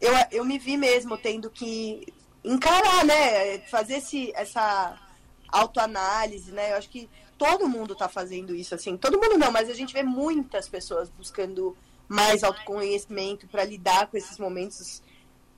eu, 0.00 0.14
eu 0.30 0.44
me 0.46 0.58
vi 0.58 0.78
mesmo 0.78 1.18
tendo 1.18 1.50
que 1.50 2.10
encarar, 2.42 3.04
né? 3.04 3.58
Fazer 3.68 3.96
esse, 3.96 4.32
essa 4.34 4.98
autoanálise, 5.46 6.50
né? 6.52 6.72
Eu 6.72 6.78
acho 6.78 6.88
que 6.88 7.06
todo 7.36 7.68
mundo 7.68 7.92
está 7.92 8.08
fazendo 8.08 8.54
isso, 8.54 8.74
assim. 8.74 8.96
Todo 8.96 9.20
mundo 9.20 9.36
não, 9.36 9.52
mas 9.52 9.68
a 9.68 9.74
gente 9.74 9.92
vê 9.92 10.02
muitas 10.02 10.70
pessoas 10.70 11.10
buscando 11.10 11.76
mais 12.08 12.42
autoconhecimento 12.42 13.46
para 13.46 13.62
lidar 13.62 14.06
com 14.06 14.16
esses 14.16 14.38
momentos 14.38 15.02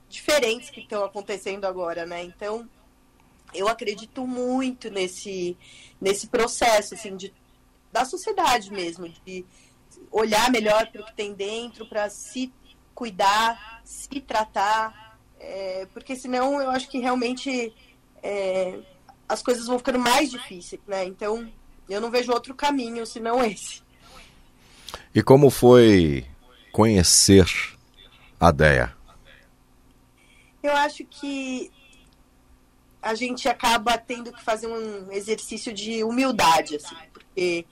diferentes 0.09 0.71
que 0.71 0.81
estão 0.81 1.05
acontecendo 1.05 1.67
agora, 1.67 2.05
né? 2.05 2.25
Então, 2.25 2.69
eu 3.55 3.69
acredito 3.69 4.27
muito 4.27 4.91
nesse, 4.91 5.57
nesse 6.01 6.27
processo, 6.27 6.95
assim, 6.95 7.17
de, 7.17 7.33
da 7.95 8.05
sociedade 8.05 8.73
mesmo, 8.73 9.09
de 9.09 9.47
olhar 10.11 10.51
melhor 10.51 10.89
para 10.91 11.01
o 11.01 11.05
que 11.05 11.15
tem 11.15 11.33
dentro, 11.33 11.87
para 11.87 12.11
se 12.11 12.53
cuidar, 12.93 13.81
se 13.85 14.21
tratar, 14.21 15.17
é, 15.39 15.87
porque 15.93 16.17
senão 16.17 16.61
eu 16.61 16.71
acho 16.71 16.89
que 16.89 16.99
realmente 16.99 17.73
é, 18.21 18.81
as 19.29 19.43
coisas 19.43 19.69
vão 19.69 19.79
ficando 19.79 20.01
mais 20.01 20.29
difíceis, 20.29 20.83
né? 20.89 21.05
Então, 21.05 21.49
eu 21.89 22.01
não 22.01 22.11
vejo 22.11 22.33
outro 22.33 22.53
caminho 22.53 23.07
senão 23.07 23.45
esse. 23.45 23.81
E 25.15 25.23
como 25.23 25.49
foi 25.49 26.27
conhecer 26.73 27.47
a 28.41 28.51
Deia? 28.51 28.93
Eu 30.61 30.73
acho 30.73 31.05
que 31.05 31.71
a 33.01 33.15
gente 33.15 33.49
acaba 33.49 33.97
tendo 33.97 34.33
que 34.33 34.43
fazer 34.43 34.67
um 34.67 35.13
exercício 35.13 35.73
de 35.73 36.03
humildade, 36.03 36.75
assim, 36.75 36.97
porque 37.13 37.65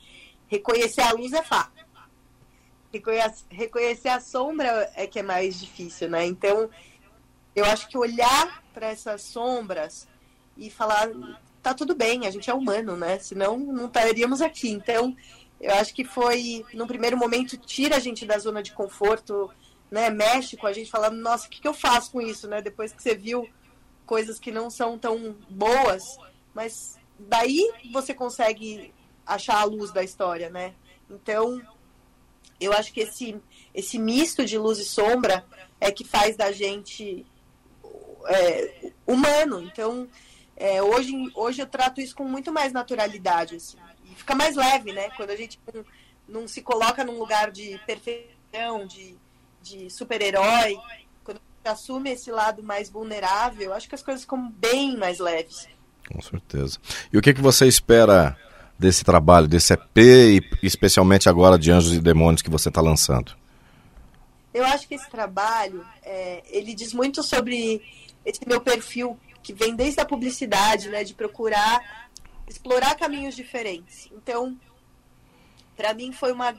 reconhecer 0.53 1.01
a 1.01 1.13
luz 1.13 1.33
é 1.33 1.43
fácil. 1.43 1.73
Reconhecer 3.49 4.11
a 4.11 4.21
sombra 4.21 4.93
é 4.95 5.07
que 5.07 5.19
é 5.19 5.23
mais 5.23 5.59
difícil, 5.59 6.11
né? 6.11 6.27
Então, 6.27 6.69
eu 7.57 7.65
acho 7.65 7.89
que 7.89 7.97
olhar 7.97 8.63
para 8.75 8.89
essas 8.89 9.23
sombras 9.23 10.07
e 10.59 10.69
falar, 10.71 11.09
tá 11.63 11.73
tudo 11.73 11.95
bem, 11.95 12.27
a 12.27 12.31
gente 12.31 12.51
é 12.51 12.55
humano, 12.55 12.95
né? 12.99 13.19
Senão 13.19 13.57
não 13.57 13.87
estaríamos 13.87 14.43
aqui. 14.43 14.69
Então, 14.69 15.17
eu 15.59 15.73
acho 15.77 15.95
que 15.95 16.05
foi, 16.05 16.67
no 16.75 16.87
primeiro 16.87 17.17
momento, 17.17 17.57
tira 17.57 17.97
a 17.97 18.01
gente 18.01 18.27
da 18.27 18.39
zona 18.39 18.63
de 18.63 18.73
conforto, 18.73 19.51
né? 19.91 20.11
Mexe 20.11 20.59
com 20.59 20.67
a 20.67 20.73
gente, 20.75 20.91
falando, 20.91 21.17
nossa, 21.17 21.47
o 21.47 21.51
que, 21.51 21.63
que 21.63 21.69
eu 21.69 21.73
faço 21.73 22.13
com 22.13 22.21
isso, 22.21 22.47
né? 22.47 22.61
Depois 22.61 22.93
que 22.93 23.03
você 23.03 23.15
viu 23.15 23.49
coisas 24.05 24.39
que 24.39 24.53
não 24.53 24.69
são 24.69 24.99
tão 24.99 25.35
boas, 25.49 26.03
mas 26.53 26.99
daí 27.19 27.73
você 27.91 28.13
consegue 28.13 28.93
achar 29.27 29.59
a 29.61 29.65
luz 29.65 29.91
da 29.91 30.03
história, 30.03 30.51
né? 30.51 30.75
Então, 31.11 31.61
eu 32.61 32.73
acho 32.73 32.93
que 32.93 33.01
esse, 33.01 33.41
esse 33.75 33.99
misto 33.99 34.45
de 34.45 34.59
luz 34.59 34.79
e 34.79 34.85
sombra 34.85 35.45
é 35.81 35.91
que 35.91 36.05
faz 36.05 36.37
da 36.37 36.53
gente 36.53 37.27
é, 38.27 38.93
humano. 39.07 39.63
Então, 39.63 40.09
é, 40.57 40.83
hoje, 40.83 41.13
hoje 41.35 41.63
eu 41.63 41.67
trato 41.67 42.01
isso 42.01 42.15
com 42.15 42.25
muito 42.25 42.53
mais 42.53 42.73
naturalidade. 42.73 43.57
Assim 43.57 43.79
fica 44.15 44.35
mais 44.35 44.57
leve, 44.57 44.93
né? 44.93 45.11
Quando 45.11 45.31
a 45.31 45.37
gente 45.37 45.59
não, 45.73 45.85
não 46.29 46.49
se 46.49 46.63
coloca 46.63 47.05
num 47.05 47.19
lugar 47.19 47.51
de 47.51 47.79
perfeição, 47.87 48.87
de, 48.87 49.17
de 49.61 49.91
super-herói, 49.91 50.79
quando 51.25 51.39
a 51.39 51.41
gente 51.41 51.75
assume 51.75 52.11
esse 52.11 52.31
lado 52.31 52.63
mais 52.63 52.89
vulnerável, 52.89 53.73
acho 53.73 53.89
que 53.89 53.95
as 53.95 54.03
coisas 54.03 54.23
ficam 54.23 54.51
bem 54.51 54.97
mais 54.97 55.19
leves. 55.19 55.69
Com 56.13 56.21
certeza. 56.21 56.79
E 57.13 57.19
o 57.19 57.23
que, 57.23 57.35
que 57.35 57.41
você 57.41 57.67
espera 57.67 58.37
desse 58.83 59.05
trabalho, 59.05 59.47
desse 59.47 59.73
EP 59.73 59.97
e 59.97 60.43
especialmente 60.63 61.29
agora 61.29 61.57
de 61.57 61.71
Anjos 61.71 61.95
e 61.95 62.01
Demônios 62.01 62.43
que 62.43 62.51
você 62.51 62.69
está 62.69 62.81
lançando? 62.81 63.33
Eu 64.53 64.65
acho 64.67 64.87
que 64.87 64.95
esse 64.95 65.09
trabalho, 65.09 65.87
é, 66.03 66.43
ele 66.51 66.75
diz 66.75 66.93
muito 66.93 67.23
sobre 67.23 67.81
esse 68.27 68.41
meu 68.47 68.61
perfil 68.61 69.17
que 69.43 69.53
vem 69.53 69.75
desde 69.75 70.01
a 70.01 70.05
publicidade, 70.05 70.89
né, 70.89 71.05
de 71.05 71.15
procurar 71.15 72.11
explorar 72.47 72.95
caminhos 72.97 73.35
diferentes. 73.35 74.11
Então, 74.13 74.59
para 75.75 75.95
mim 75.95 76.13
foi 76.13 76.33
uma 76.33 76.55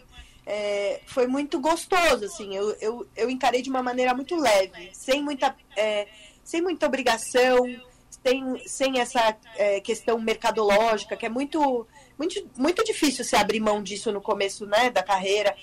é, 0.45 1.01
foi 1.05 1.27
muito 1.27 1.59
gostoso, 1.59 2.25
assim. 2.25 2.55
Eu, 2.55 2.75
eu, 2.81 3.07
eu 3.15 3.29
encarei 3.29 3.61
de 3.61 3.69
uma 3.69 3.83
maneira 3.83 4.13
muito 4.13 4.35
leve, 4.35 4.89
sem 4.93 5.21
muita 5.21 5.55
é, 5.77 6.07
sem 6.43 6.61
muita 6.61 6.87
obrigação, 6.87 7.59
sem, 8.25 8.67
sem 8.67 8.99
essa 8.99 9.37
é, 9.55 9.79
questão 9.81 10.19
mercadológica 10.19 11.17
que 11.17 11.25
é 11.25 11.29
muito 11.29 11.87
muito 12.17 12.49
muito 12.57 12.83
difícil 12.83 13.25
se 13.25 13.35
abrir 13.35 13.59
mão 13.59 13.83
disso 13.83 14.11
no 14.11 14.21
começo, 14.21 14.65
né, 14.65 14.89
da 14.89 15.03
carreira. 15.03 15.55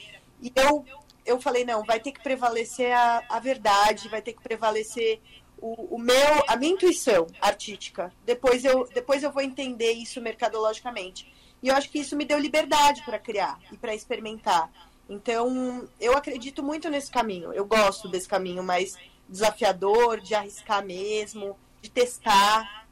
E 0.42 0.52
eu 0.54 0.84
eu 1.24 1.40
falei 1.40 1.64
não, 1.64 1.84
vai 1.84 2.00
ter 2.00 2.12
que 2.12 2.22
prevalecer 2.22 2.92
a, 2.92 3.22
a 3.28 3.38
verdade, 3.38 4.08
vai 4.08 4.22
ter 4.22 4.32
que 4.32 4.42
prevalecer 4.42 5.20
o, 5.60 5.96
o, 5.96 5.98
meu, 5.98 6.44
a 6.48 6.56
minha 6.56 6.72
intuição 6.72 7.26
artística. 7.40 8.12
Depois 8.24 8.64
eu, 8.64 8.88
depois 8.92 9.22
eu 9.22 9.30
vou 9.30 9.42
entender 9.42 9.92
isso 9.92 10.20
mercadologicamente. 10.20 11.30
E 11.62 11.68
eu 11.68 11.74
acho 11.74 11.90
que 11.90 11.98
isso 11.98 12.16
me 12.16 12.24
deu 12.24 12.38
liberdade 12.38 13.02
para 13.02 13.18
criar 13.18 13.60
e 13.70 13.76
para 13.76 13.94
experimentar. 13.94 14.70
Então, 15.08 15.86
eu 16.00 16.16
acredito 16.16 16.62
muito 16.62 16.88
nesse 16.88 17.10
caminho. 17.10 17.52
Eu 17.52 17.66
gosto 17.66 18.08
desse 18.08 18.28
caminho 18.28 18.62
mais 18.62 18.96
desafiador, 19.28 20.20
de 20.20 20.34
arriscar 20.34 20.84
mesmo, 20.84 21.58
de 21.80 21.90
testar. 21.90 22.86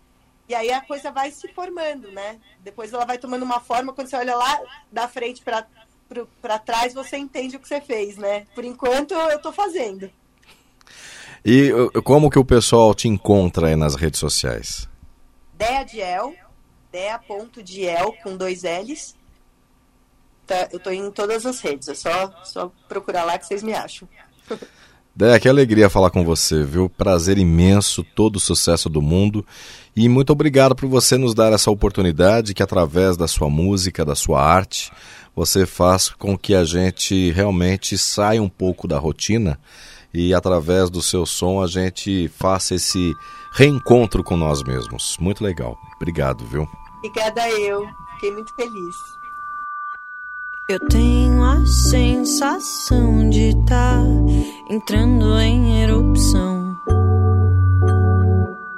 E 0.48 0.54
aí 0.54 0.72
a 0.72 0.80
coisa 0.80 1.10
vai 1.10 1.30
se 1.30 1.48
formando, 1.48 2.10
né? 2.10 2.38
Depois 2.60 2.92
ela 2.92 3.04
vai 3.04 3.18
tomando 3.18 3.42
uma 3.42 3.60
forma, 3.60 3.92
quando 3.92 4.08
você 4.08 4.16
olha 4.16 4.34
lá 4.34 4.60
da 4.90 5.06
frente 5.06 5.42
para 5.42 6.58
trás, 6.58 6.94
você 6.94 7.18
entende 7.18 7.56
o 7.56 7.60
que 7.60 7.68
você 7.68 7.80
fez, 7.80 8.16
né? 8.16 8.46
Por 8.54 8.64
enquanto, 8.64 9.12
eu 9.12 9.36
estou 9.36 9.52
fazendo. 9.52 10.10
E 11.44 11.70
como 12.02 12.30
que 12.30 12.38
o 12.38 12.44
pessoal 12.44 12.94
te 12.94 13.08
encontra 13.08 13.68
aí 13.68 13.76
nas 13.76 13.94
redes 13.94 14.18
sociais? 14.18 14.88
Dea 15.54 15.84
Diel, 15.84 16.34
Dea.diel 16.90 18.14
com 18.22 18.36
dois 18.36 18.62
L's. 18.62 19.16
Tá, 20.46 20.68
eu 20.72 20.80
tô 20.80 20.90
em 20.90 21.10
todas 21.10 21.44
as 21.44 21.60
redes, 21.60 21.88
é 21.88 21.94
só, 21.94 22.32
só 22.42 22.72
procurar 22.88 23.24
lá 23.24 23.38
que 23.38 23.46
vocês 23.46 23.62
me 23.62 23.74
acham. 23.74 24.08
Dea, 25.18 25.40
que 25.40 25.48
alegria 25.48 25.90
falar 25.90 26.10
com 26.10 26.24
você, 26.24 26.62
viu? 26.62 26.88
Prazer 26.88 27.38
imenso, 27.38 28.04
todo 28.04 28.36
o 28.36 28.40
sucesso 28.40 28.88
do 28.88 29.02
mundo. 29.02 29.44
E 29.96 30.08
muito 30.08 30.32
obrigado 30.32 30.76
por 30.76 30.88
você 30.88 31.18
nos 31.18 31.34
dar 31.34 31.52
essa 31.52 31.72
oportunidade 31.72 32.54
que, 32.54 32.62
através 32.62 33.16
da 33.16 33.26
sua 33.26 33.50
música, 33.50 34.04
da 34.04 34.14
sua 34.14 34.40
arte, 34.40 34.92
você 35.34 35.66
faz 35.66 36.08
com 36.08 36.38
que 36.38 36.54
a 36.54 36.62
gente 36.62 37.32
realmente 37.32 37.98
saia 37.98 38.40
um 38.40 38.48
pouco 38.48 38.86
da 38.86 38.96
rotina 38.96 39.58
e 40.14 40.32
através 40.32 40.88
do 40.88 41.02
seu 41.02 41.26
som 41.26 41.60
a 41.60 41.66
gente 41.66 42.28
faça 42.28 42.76
esse 42.76 43.12
reencontro 43.52 44.22
com 44.22 44.36
nós 44.36 44.62
mesmos. 44.62 45.16
Muito 45.18 45.42
legal. 45.42 45.76
Obrigado, 45.96 46.46
viu? 46.46 46.64
Obrigada 46.98 47.50
eu. 47.50 47.84
Fiquei 48.14 48.30
muito 48.30 48.54
feliz. 48.54 48.94
Eu 50.70 50.78
tenho 50.80 51.42
a 51.42 51.64
sensação 51.64 53.30
de 53.30 53.56
estar 53.56 54.02
tá 54.02 54.04
entrando 54.68 55.40
em 55.40 55.82
erupção. 55.82 56.76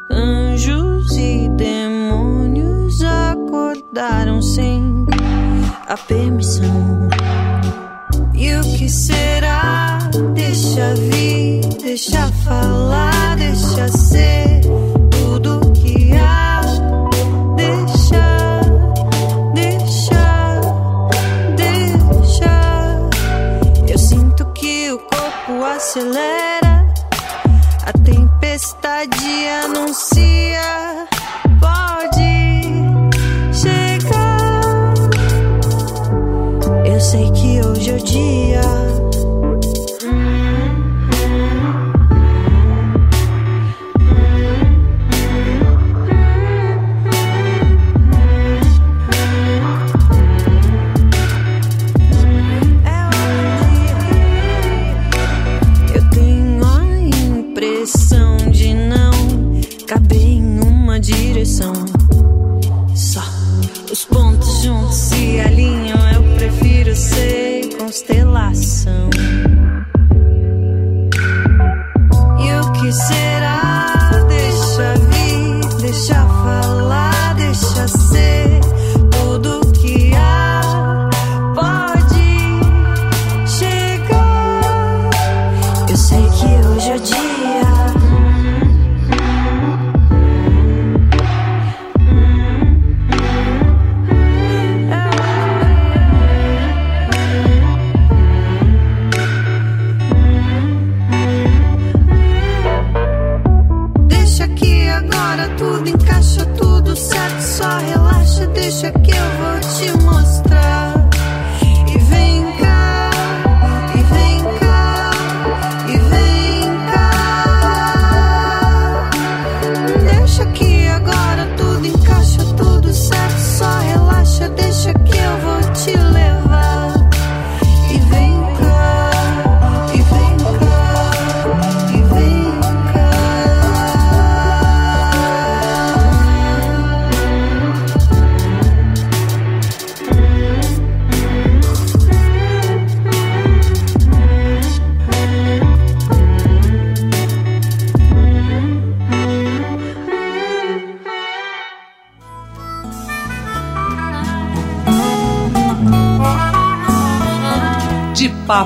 Anjos 0.09 1.11
e 1.17 1.49
demônios 1.49 3.03
acordaram 3.03 4.41
sem 4.41 5.05
a 5.89 5.97
permissão. 5.97 7.09
E 8.35 8.55
o 8.55 8.63
que 8.63 8.89
será? 8.89 9.99
Deixa 10.33 10.95
vir, 10.95 11.67
deixa 11.83 12.31
falar, 12.45 13.37
deixa 13.37 13.89
ser 13.89 14.61
acelera, 25.91 26.87
a 27.85 27.93
tempestade 28.05 29.49
anuncia. 29.65 31.09
Pode 31.59 32.63
chegar. 33.53 34.95
Eu 36.87 37.01
sei 37.01 37.29
que 37.33 37.61
hoje 37.61 37.91
é 37.91 37.95
o 37.95 38.05
dia. 38.05 38.80